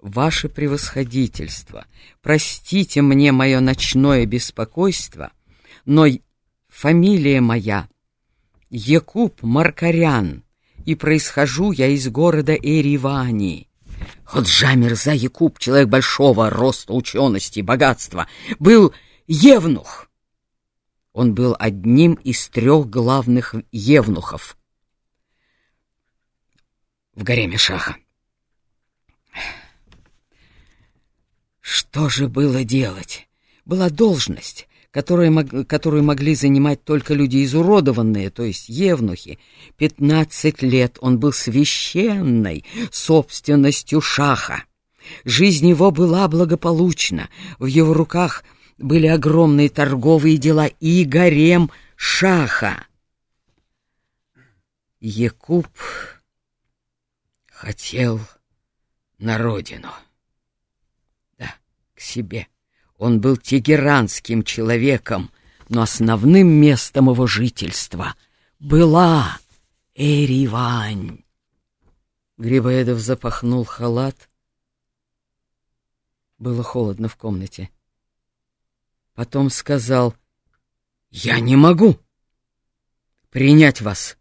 «Ваше 0.00 0.48
превосходительство, 0.48 1.86
простите 2.20 3.00
мне 3.00 3.32
мое 3.32 3.60
ночное 3.60 4.26
беспокойство, 4.26 5.32
но 5.84 6.06
фамилия 6.74 7.40
моя 7.40 7.88
Якуб 8.68 9.42
Маркарян, 9.42 10.42
и 10.84 10.94
происхожу 10.94 11.72
я 11.72 11.88
из 11.88 12.08
города 12.08 12.54
Эривани». 12.54 13.68
Ходжа 14.24 14.74
Мирза 14.74 15.12
Якуб, 15.12 15.58
человек 15.58 15.88
большого 15.88 16.50
роста, 16.50 16.92
учености, 16.92 17.60
богатства, 17.60 18.26
был 18.58 18.92
евнух. 19.26 20.10
Он 21.12 21.34
был 21.34 21.54
одним 21.58 22.14
из 22.14 22.48
трех 22.48 22.90
главных 22.90 23.54
евнухов 23.70 24.56
в 27.14 27.22
гареме 27.22 27.56
Шаха. 27.56 27.96
Что 31.60 32.08
же 32.08 32.28
было 32.28 32.64
делать? 32.64 33.28
Была 33.64 33.88
должность, 33.88 34.68
которые, 34.94 35.64
которую 35.64 36.04
могли 36.04 36.36
занимать 36.36 36.84
только 36.84 37.14
люди 37.14 37.44
изуродованные, 37.44 38.30
то 38.30 38.44
есть 38.44 38.68
евнухи. 38.68 39.40
Пятнадцать 39.76 40.62
лет 40.62 40.98
он 41.00 41.18
был 41.18 41.32
священной 41.32 42.64
собственностью 42.92 44.00
шаха. 44.00 44.62
Жизнь 45.24 45.68
его 45.68 45.90
была 45.90 46.28
благополучна, 46.28 47.28
в 47.58 47.66
его 47.66 47.92
руках 47.92 48.44
были 48.78 49.08
огромные 49.08 49.68
торговые 49.68 50.36
дела 50.36 50.66
и 50.66 51.04
гарем 51.04 51.72
шаха. 51.96 52.86
Якуб 55.00 55.66
хотел 57.50 58.20
на 59.18 59.38
родину. 59.38 59.90
Да, 61.36 61.52
к 61.96 62.00
себе. 62.00 62.46
Он 63.04 63.20
был 63.20 63.36
тегеранским 63.36 64.42
человеком, 64.44 65.30
но 65.68 65.82
основным 65.82 66.48
местом 66.48 67.10
его 67.10 67.26
жительства 67.26 68.14
была 68.58 69.36
Эривань. 69.94 71.22
Грибоедов 72.38 73.00
запахнул 73.00 73.66
халат. 73.66 74.30
Было 76.38 76.62
холодно 76.62 77.08
в 77.08 77.16
комнате. 77.16 77.68
Потом 79.12 79.50
сказал, 79.50 80.14
«Я 81.10 81.40
не 81.40 81.56
могу 81.56 81.98
принять 83.28 83.82
вас 83.82 84.16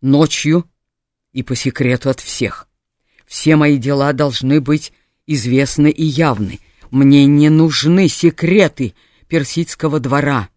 ночью 0.00 0.64
и 1.32 1.42
по 1.42 1.56
секрету 1.56 2.08
от 2.08 2.20
всех. 2.20 2.68
Все 3.26 3.56
мои 3.56 3.78
дела 3.78 4.12
должны 4.12 4.60
быть 4.60 4.92
известны 5.26 5.90
и 5.90 6.04
явны. 6.04 6.60
Мне 6.90 7.26
не 7.26 7.50
нужны 7.50 8.08
секреты 8.08 8.94
персидского 9.26 10.00
двора. 10.00 10.48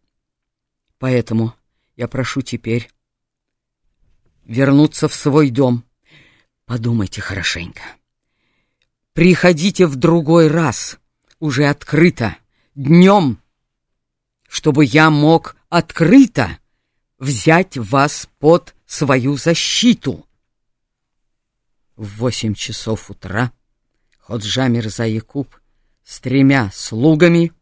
Поэтому 0.97 1.53
я 1.95 2.07
прошу 2.07 2.41
теперь 2.41 2.89
вернуться 4.45 5.07
в 5.07 5.13
свой 5.13 5.49
дом. 5.49 5.83
Подумайте 6.65 7.21
хорошенько. 7.21 7.81
Приходите 9.13 9.87
в 9.87 9.97
другой 9.97 10.47
раз, 10.47 10.99
уже 11.39 11.65
открыто, 11.65 12.37
днем, 12.75 13.41
чтобы 14.47 14.85
я 14.85 15.09
мог 15.09 15.57
открыто 15.69 16.59
взять 17.19 17.77
вас 17.77 18.29
под 18.39 18.73
свою 18.85 19.35
защиту. 19.35 20.25
В 21.97 22.07
восемь 22.17 22.53
часов 22.53 23.09
утра 23.09 23.51
Ходжа 24.19 24.67
Мирза 24.69 25.03
Якуб 25.05 25.60
с 26.11 26.19
тремя 26.19 26.69
слугами 26.73 27.53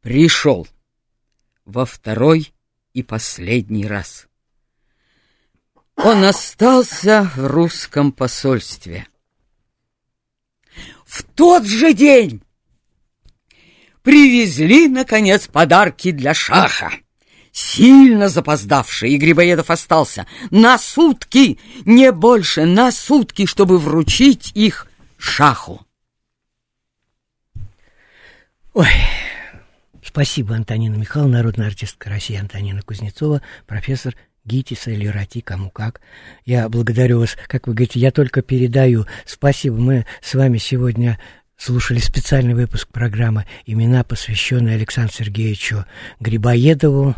пришел 0.00 0.66
во 1.64 1.86
второй 1.86 2.52
и 2.94 3.04
последний 3.04 3.86
раз. 3.86 4.26
Он 5.94 6.24
остался 6.24 7.30
в 7.36 7.46
русском 7.46 8.10
посольстве. 8.10 9.06
В 11.06 11.22
тот 11.22 11.64
же 11.64 11.94
день 11.94 12.42
привезли, 14.02 14.88
наконец, 14.88 15.46
подарки 15.46 16.10
для 16.10 16.34
шаха. 16.34 16.90
Сильно 17.52 18.28
запоздавший, 18.28 19.12
и 19.12 19.16
Грибоедов 19.16 19.70
остался 19.70 20.26
на 20.50 20.76
сутки, 20.76 21.60
не 21.84 22.10
больше, 22.10 22.64
на 22.64 22.90
сутки, 22.90 23.46
чтобы 23.46 23.78
вручить 23.78 24.50
их 24.56 24.88
шаху. 25.18 25.86
Ой, 28.72 28.86
спасибо, 30.00 30.54
Антонина 30.54 30.94
Михайловна, 30.94 31.38
народная 31.38 31.66
артистка 31.66 32.08
России 32.08 32.36
Антонина 32.36 32.82
Кузнецова, 32.82 33.42
профессор 33.66 34.14
ГИТИСа 34.44 34.92
или 34.92 35.08
РАТИ, 35.08 35.40
кому 35.40 35.70
как. 35.70 36.00
Я 36.44 36.68
благодарю 36.68 37.18
вас, 37.18 37.36
как 37.48 37.66
вы 37.66 37.74
говорите, 37.74 37.98
я 37.98 38.12
только 38.12 38.42
передаю. 38.42 39.06
Спасибо, 39.26 39.76
мы 39.76 40.06
с 40.22 40.34
вами 40.34 40.58
сегодня 40.58 41.18
слушали 41.56 41.98
специальный 41.98 42.54
выпуск 42.54 42.88
программы 42.92 43.44
«Имена», 43.66 44.04
посвященные 44.04 44.76
Александру 44.76 45.14
Сергеевичу 45.16 45.84
Грибоедову, 46.20 47.16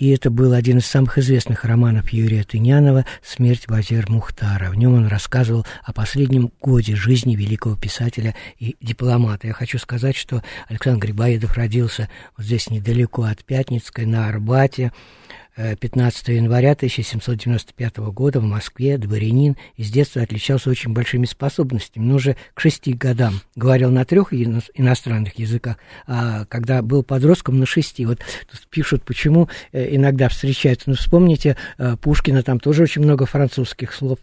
и 0.00 0.08
это 0.08 0.30
был 0.30 0.54
один 0.54 0.78
из 0.78 0.86
самых 0.86 1.18
известных 1.18 1.66
романов 1.66 2.08
Юрия 2.08 2.42
Тынянова 2.42 3.04
«Смерть 3.22 3.68
Вазир 3.68 4.08
Мухтара». 4.08 4.70
В 4.70 4.74
нем 4.74 4.94
он 4.94 5.06
рассказывал 5.06 5.66
о 5.84 5.92
последнем 5.92 6.50
годе 6.58 6.96
жизни 6.96 7.36
великого 7.36 7.76
писателя 7.76 8.34
и 8.58 8.76
дипломата. 8.80 9.46
Я 9.46 9.52
хочу 9.52 9.78
сказать, 9.78 10.16
что 10.16 10.42
Александр 10.70 11.04
Грибоедов 11.04 11.54
родился 11.54 12.08
вот 12.34 12.46
здесь 12.46 12.70
недалеко 12.70 13.24
от 13.24 13.44
Пятницкой, 13.44 14.06
на 14.06 14.26
Арбате, 14.26 14.90
15 15.80 16.28
января 16.28 16.72
1795 16.72 17.98
года 17.98 18.40
в 18.40 18.44
Москве 18.44 18.98
дворянин 18.98 19.56
из 19.76 19.90
детства 19.90 20.22
отличался 20.22 20.70
очень 20.70 20.92
большими 20.92 21.26
способностями, 21.26 22.04
но 22.04 22.16
уже 22.16 22.36
к 22.54 22.60
шести 22.60 22.92
годам 22.92 23.40
говорил 23.56 23.90
на 23.90 24.04
трех 24.04 24.32
иностранных 24.32 25.38
языках, 25.38 25.76
а 26.06 26.44
когда 26.46 26.82
был 26.82 27.02
подростком 27.02 27.58
на 27.58 27.66
шести. 27.66 28.06
Вот 28.06 28.20
тут 28.50 28.66
пишут, 28.68 29.04
почему 29.04 29.48
э, 29.72 29.94
иногда 29.94 30.28
встречаются. 30.28 30.90
Ну, 30.90 30.96
вспомните, 30.96 31.56
э, 31.78 31.96
Пушкина 31.96 32.42
там 32.42 32.60
тоже 32.60 32.82
очень 32.84 33.02
много 33.02 33.26
французских 33.26 33.92
слов 33.92 34.18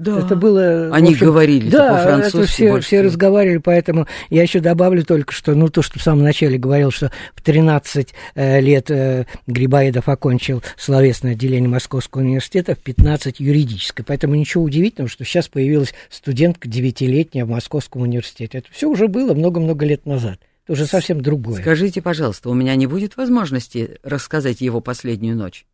да. 0.00 0.20
Это 0.20 0.34
было... 0.34 0.88
Они 0.94 1.12
общем, 1.12 1.26
говорили 1.26 1.68
да, 1.68 1.96
по-французски. 1.96 2.50
Все, 2.50 2.80
все 2.80 3.02
разговаривали, 3.02 3.58
поэтому 3.58 4.06
я 4.30 4.40
еще 4.40 4.60
добавлю 4.60 5.04
только, 5.04 5.30
что, 5.32 5.54
ну, 5.54 5.68
то, 5.68 5.82
что 5.82 5.98
в 5.98 6.02
самом 6.02 6.24
начале 6.24 6.56
говорил, 6.56 6.90
что 6.90 7.12
в 7.34 7.42
13 7.42 8.14
э, 8.34 8.60
лет 8.60 8.90
э, 8.90 9.26
Грибоедов 9.46 10.08
окончил 10.08 10.62
словесное 10.78 11.32
отделение 11.32 11.68
Московского 11.68 12.22
университета, 12.22 12.74
в 12.74 12.78
15 12.78 13.40
юридическое. 13.40 14.02
Поэтому 14.08 14.36
ничего 14.36 14.64
удивительного, 14.64 15.10
что 15.10 15.24
сейчас 15.24 15.48
появилась 15.48 15.92
студентка 16.08 16.66
девятилетняя 16.66 17.44
в 17.44 17.50
Московском 17.50 18.00
университете. 18.00 18.56
Это 18.56 18.68
все 18.72 18.88
уже 18.88 19.06
было 19.06 19.34
много-много 19.34 19.84
лет 19.84 20.06
назад. 20.06 20.38
Это 20.64 20.72
уже 20.72 20.86
совсем 20.86 21.20
другое. 21.20 21.60
Скажите, 21.60 22.00
пожалуйста, 22.00 22.48
у 22.48 22.54
меня 22.54 22.74
не 22.74 22.86
будет 22.86 23.18
возможности 23.18 23.98
рассказать 24.02 24.62
его 24.62 24.80
последнюю 24.80 25.36
ночь? 25.36 25.66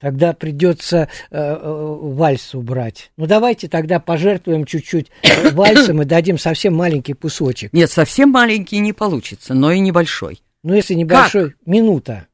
Тогда 0.00 0.32
придется 0.32 1.08
э, 1.30 1.38
э, 1.38 1.96
вальс 2.00 2.54
убрать. 2.54 3.12
Ну 3.18 3.26
давайте 3.26 3.68
тогда 3.68 4.00
пожертвуем 4.00 4.64
чуть-чуть 4.64 5.10
вальсом 5.52 6.00
и 6.00 6.06
дадим 6.06 6.38
совсем 6.38 6.74
маленький 6.74 7.12
кусочек. 7.12 7.72
Нет, 7.74 7.90
совсем 7.90 8.30
маленький 8.30 8.78
не 8.78 8.94
получится, 8.94 9.52
но 9.52 9.70
и 9.70 9.78
небольшой. 9.78 10.42
Ну 10.62 10.74
если 10.74 10.94
небольшой, 10.94 11.50
как? 11.50 11.66
минута. 11.66 12.26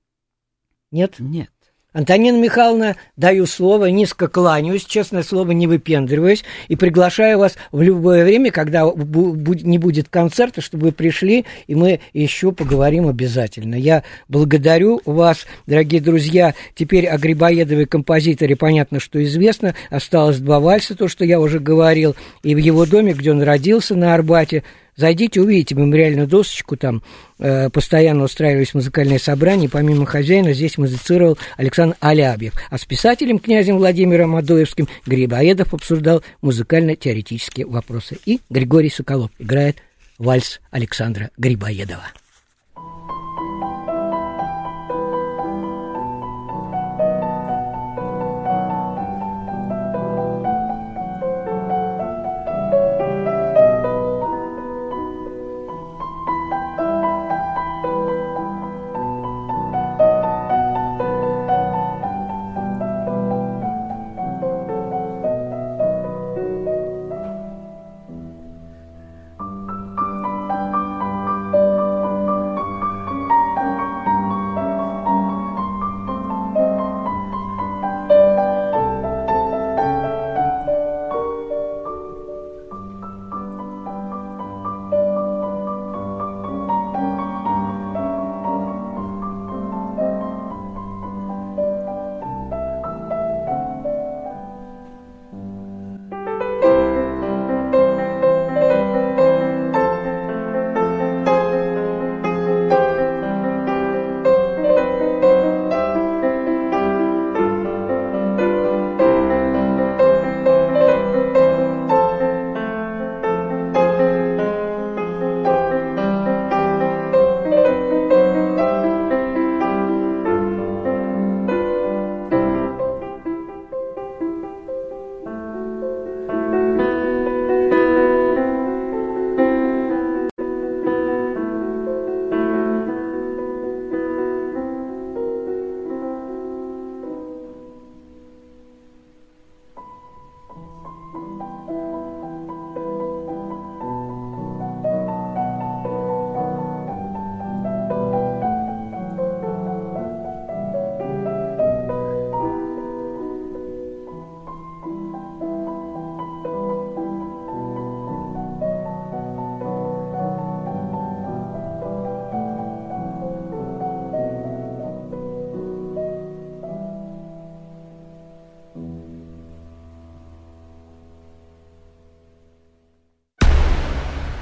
Нет? 0.92 1.16
Нет. 1.18 1.50
Антонина 1.96 2.36
Михайловна, 2.36 2.96
даю 3.16 3.46
слово, 3.46 3.86
низко 3.86 4.28
кланяюсь, 4.28 4.84
честное 4.84 5.22
слово, 5.22 5.52
не 5.52 5.66
выпендриваюсь, 5.66 6.44
и 6.68 6.76
приглашаю 6.76 7.38
вас 7.38 7.54
в 7.72 7.80
любое 7.80 8.22
время, 8.22 8.50
когда 8.50 8.82
не 8.82 9.78
будет 9.78 10.10
концерта, 10.10 10.60
чтобы 10.60 10.88
вы 10.88 10.92
пришли, 10.92 11.46
и 11.66 11.74
мы 11.74 12.00
еще 12.12 12.52
поговорим 12.52 13.08
обязательно. 13.08 13.76
Я 13.76 14.02
благодарю 14.28 15.00
вас, 15.06 15.46
дорогие 15.66 16.02
друзья. 16.02 16.54
Теперь 16.74 17.06
о 17.06 17.16
Грибоедовой 17.16 17.86
композиторе 17.86 18.56
понятно, 18.56 19.00
что 19.00 19.24
известно. 19.24 19.74
Осталось 19.88 20.36
два 20.36 20.60
вальса, 20.60 20.96
то, 20.96 21.08
что 21.08 21.24
я 21.24 21.40
уже 21.40 21.60
говорил, 21.60 22.14
и 22.42 22.54
в 22.54 22.58
его 22.58 22.84
доме, 22.84 23.14
где 23.14 23.30
он 23.30 23.40
родился 23.40 23.94
на 23.94 24.12
Арбате, 24.12 24.64
Зайдите, 24.96 25.42
увидите 25.42 25.74
мемориальную 25.74 26.26
досочку, 26.26 26.76
там 26.76 27.02
э, 27.38 27.68
постоянно 27.68 28.24
устраивались 28.24 28.72
музыкальные 28.72 29.18
собрания. 29.18 29.68
Помимо 29.68 30.06
хозяина 30.06 30.54
здесь 30.54 30.78
музицировал 30.78 31.36
Александр 31.58 31.96
Алябьев. 32.00 32.54
А 32.70 32.78
с 32.78 32.86
писателем 32.86 33.38
князем 33.38 33.76
Владимиром 33.76 34.36
Адоевским 34.36 34.88
Грибоедов 35.04 35.74
обсуждал 35.74 36.22
музыкально-теоретические 36.40 37.66
вопросы. 37.66 38.18
И 38.24 38.40
Григорий 38.48 38.90
Соколов 38.90 39.30
играет 39.38 39.76
вальс 40.18 40.60
Александра 40.70 41.30
Грибоедова. 41.36 42.06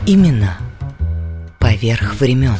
Именно 0.06 0.58
поверх 1.58 2.20
времен. 2.20 2.58